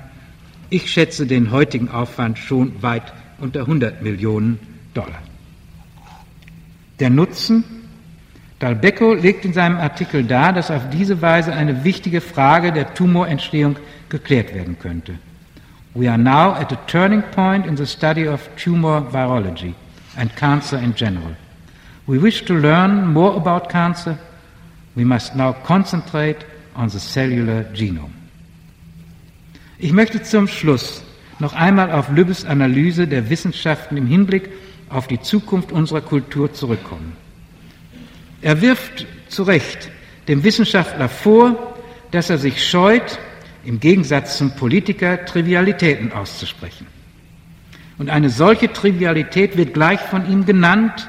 [0.71, 4.59] Ich schätze den heutigen Aufwand schon weit unter 100 Millionen
[4.95, 5.21] Dollar.
[6.99, 7.82] Der Nutzen?
[8.63, 13.75] Dalbecco legt in seinem Artikel dar, dass auf diese Weise eine wichtige Frage der Tumorentstehung
[14.09, 15.15] geklärt werden könnte.
[15.95, 19.75] We are now at a turning point in the study of tumor virology
[20.17, 21.35] and cancer in general.
[22.07, 24.17] We wish to learn more about cancer.
[24.95, 26.47] We must now concentrate
[26.77, 28.13] on the cellular genome.
[29.79, 31.03] Ich möchte zum Schluss
[31.41, 34.51] noch einmal auf Lübbes Analyse der Wissenschaften im Hinblick
[34.89, 37.17] auf die Zukunft unserer Kultur zurückkommen.
[38.43, 39.91] Er wirft zu Recht
[40.29, 41.75] dem Wissenschaftler vor,
[42.11, 43.19] dass er sich scheut,
[43.65, 46.87] im Gegensatz zum Politiker Trivialitäten auszusprechen.
[47.99, 51.09] Und eine solche Trivialität wird gleich von ihm genannt,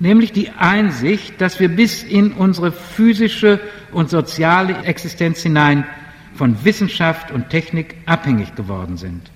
[0.00, 3.60] nämlich die Einsicht, dass wir bis in unsere physische
[3.92, 5.86] und soziale Existenz hinein
[6.34, 9.30] von Wissenschaft und Technik abhängig geworden sind.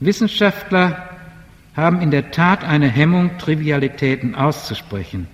[0.00, 1.08] Wissenschaftler
[1.74, 5.26] haben in der Tat eine Hemmung, Trivialitäten auszusprechen,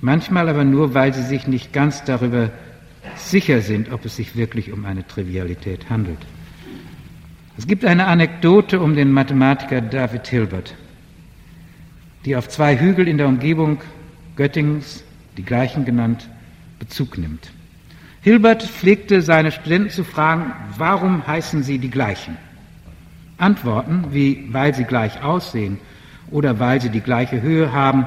[0.00, 2.50] manchmal aber nur, weil sie sich nicht ganz darüber
[3.16, 6.18] sicher sind, ob es sich wirklich um eine Trivialität handelt.
[7.58, 10.74] Es gibt eine Anekdote um den Mathematiker David Hilbert,
[12.24, 13.78] die auf zwei Hügel in der Umgebung
[14.36, 15.02] Göttingens,
[15.36, 16.28] die gleichen genannt,
[16.78, 17.50] Bezug nimmt.
[18.20, 22.36] Hilbert pflegte seine Studenten zu fragen, warum heißen sie die gleichen?
[23.38, 25.78] Antworten wie weil sie gleich aussehen
[26.30, 28.06] oder weil sie die gleiche Höhe haben,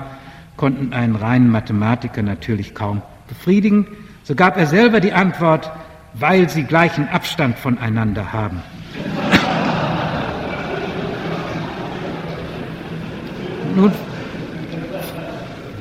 [0.60, 3.88] konnten einen reinen Mathematiker natürlich kaum befriedigen.
[4.24, 5.72] So gab er selber die Antwort,
[6.16, 8.62] weil sie gleichen Abstand voneinander haben.
[13.76, 13.94] Nun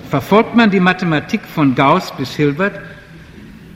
[0.09, 2.79] verfolgt man die Mathematik von Gauss bis Hilbert,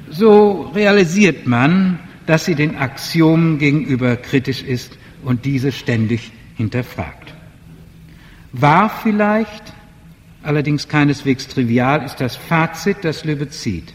[0.09, 7.35] so realisiert man, dass sie den Axiomen gegenüber kritisch ist und diese ständig hinterfragt.
[8.53, 9.72] War vielleicht,
[10.43, 13.93] allerdings keineswegs trivial, ist das Fazit, das Löwe zieht.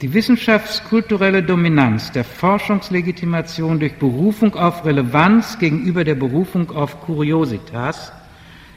[0.00, 8.12] Die wissenschaftskulturelle Dominanz der Forschungslegitimation durch Berufung auf Relevanz gegenüber der Berufung auf Kuriositas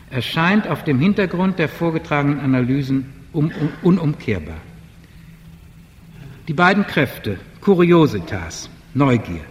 [0.09, 4.57] erscheint auf dem Hintergrund der vorgetragenen Analysen um, um, unumkehrbar.
[6.49, 9.45] Die beiden Kräfte, Kuriositas, Neugier,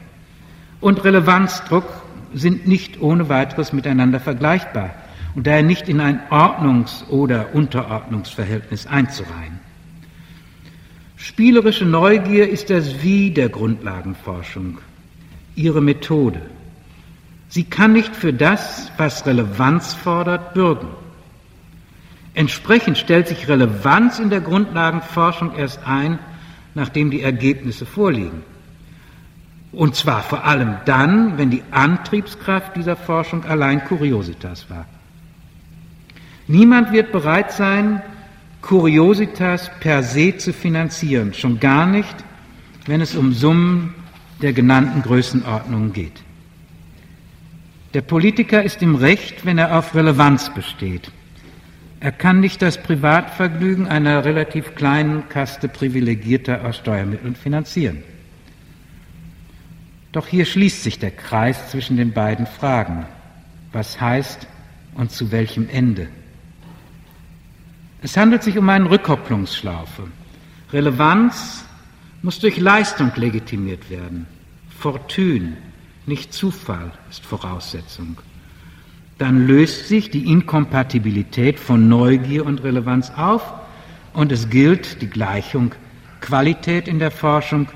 [0.83, 1.87] und Relevanzdruck
[2.35, 4.91] sind nicht ohne weiteres miteinander vergleichbar
[5.35, 9.61] und daher nicht in ein Ordnungs- oder Unterordnungsverhältnis einzureihen.
[11.17, 14.79] Spielerische Neugier ist das Wie der Grundlagenforschung,
[15.55, 16.43] ihre Methode.
[17.49, 20.89] Sie kann nicht für das, was Relevanz fordert, bürgen.
[22.35, 26.19] Entsprechend stellt sich Relevanz in der Grundlagenforschung erst ein,
[26.75, 28.43] nachdem die Ergebnisse vorliegen.
[29.71, 34.87] Und zwar vor allem dann, wenn die Antriebskraft dieser Forschung allein Kuriositas war.
[36.53, 38.03] Niemand wird bereit sein,
[38.61, 42.15] Kuriositas per se zu finanzieren, schon gar nicht,
[42.85, 43.95] wenn es um Summen
[44.43, 46.13] der genannten Größenordnungen geht.
[47.95, 51.11] Der Politiker ist im Recht, wenn er auf Relevanz besteht.
[52.01, 58.03] Er kann nicht das Privatvergnügen einer relativ kleinen Kaste Privilegierter aus Steuermitteln finanzieren.
[60.13, 63.07] Doch hier schließt sich der Kreis zwischen den beiden Fragen.
[63.73, 64.47] Was heißt
[64.97, 66.09] und zu welchem Ende?
[68.03, 70.03] Es handelt sich um eine Rückkopplungsschlaufe.
[70.73, 71.65] Relevanz
[72.23, 74.27] muss durch Leistung legitimiert werden.
[74.77, 75.57] Fortune,
[76.07, 78.19] nicht Zufall, ist Voraussetzung.
[79.19, 83.55] Dann löst sich die Inkompatibilität von Neugier und Relevanz auf
[84.15, 85.73] und es gilt die Gleichung
[86.21, 87.69] Qualität in der Forschung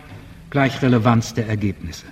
[0.51, 2.07] gleich Relevanz der Ergebnisse.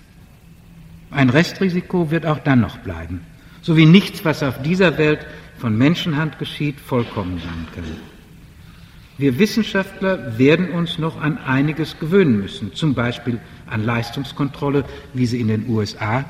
[1.11, 3.23] Ein Restrisiko wird auch dann noch bleiben,
[3.63, 5.27] so wie nichts, was auf dieser Welt
[5.59, 7.85] von Menschenhand geschieht, vollkommen sein kann.
[9.17, 15.41] Wir Wissenschaftler werden uns noch an einiges gewöhnen müssen, zum Beispiel an Leistungskontrolle, wie sie
[15.41, 16.25] in den USA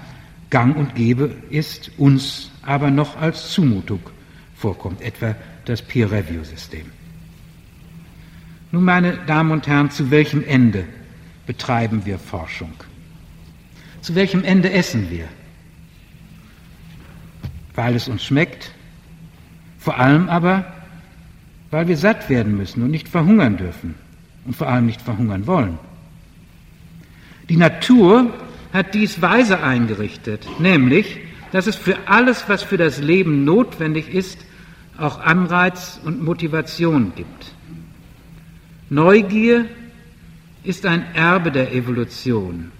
[0.51, 4.01] gang und gäbe ist, uns aber noch als Zumutung
[4.55, 6.87] vorkommt, etwa das Peer-Review-System.
[8.71, 10.85] Nun, meine Damen und Herren, zu welchem Ende
[11.47, 12.73] betreiben wir Forschung?
[14.03, 15.27] Zu welchem Ende essen wir?
[17.75, 18.74] Weil es uns schmeckt,
[19.85, 20.65] vor allem aber,
[21.71, 23.95] weil wir satt werden müssen und nicht verhungern dürfen
[24.45, 25.79] und vor allem nicht verhungern wollen.
[27.49, 28.33] Die Natur
[28.73, 31.19] hat dies weise eingerichtet, nämlich,
[31.53, 34.39] dass es für alles, was für das Leben notwendig ist,
[34.99, 37.53] auch Anreiz und Motivation gibt.
[38.91, 39.67] Neugier
[40.63, 42.73] ist ein Erbe der Evolution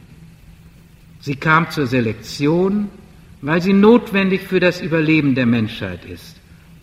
[1.25, 2.89] Sie kam zur Selektion,
[3.41, 6.34] weil sie notwendig für das Überleben der Menschheit ist.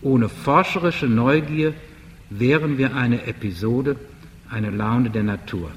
[0.02, 1.74] Ohne forscherische Neugier
[2.28, 3.96] wären wir eine Episode,
[4.50, 5.70] eine Laune der Natur.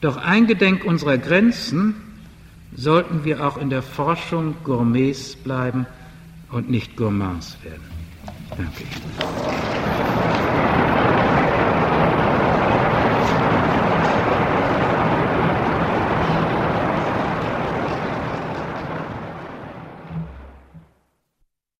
[0.00, 1.94] Doch eingedenk unserer Grenzen
[2.76, 5.86] sollten wir auch in der Forschung Gourmets bleiben
[6.50, 7.82] und nicht Gourmands werden.
[8.56, 8.84] Danke.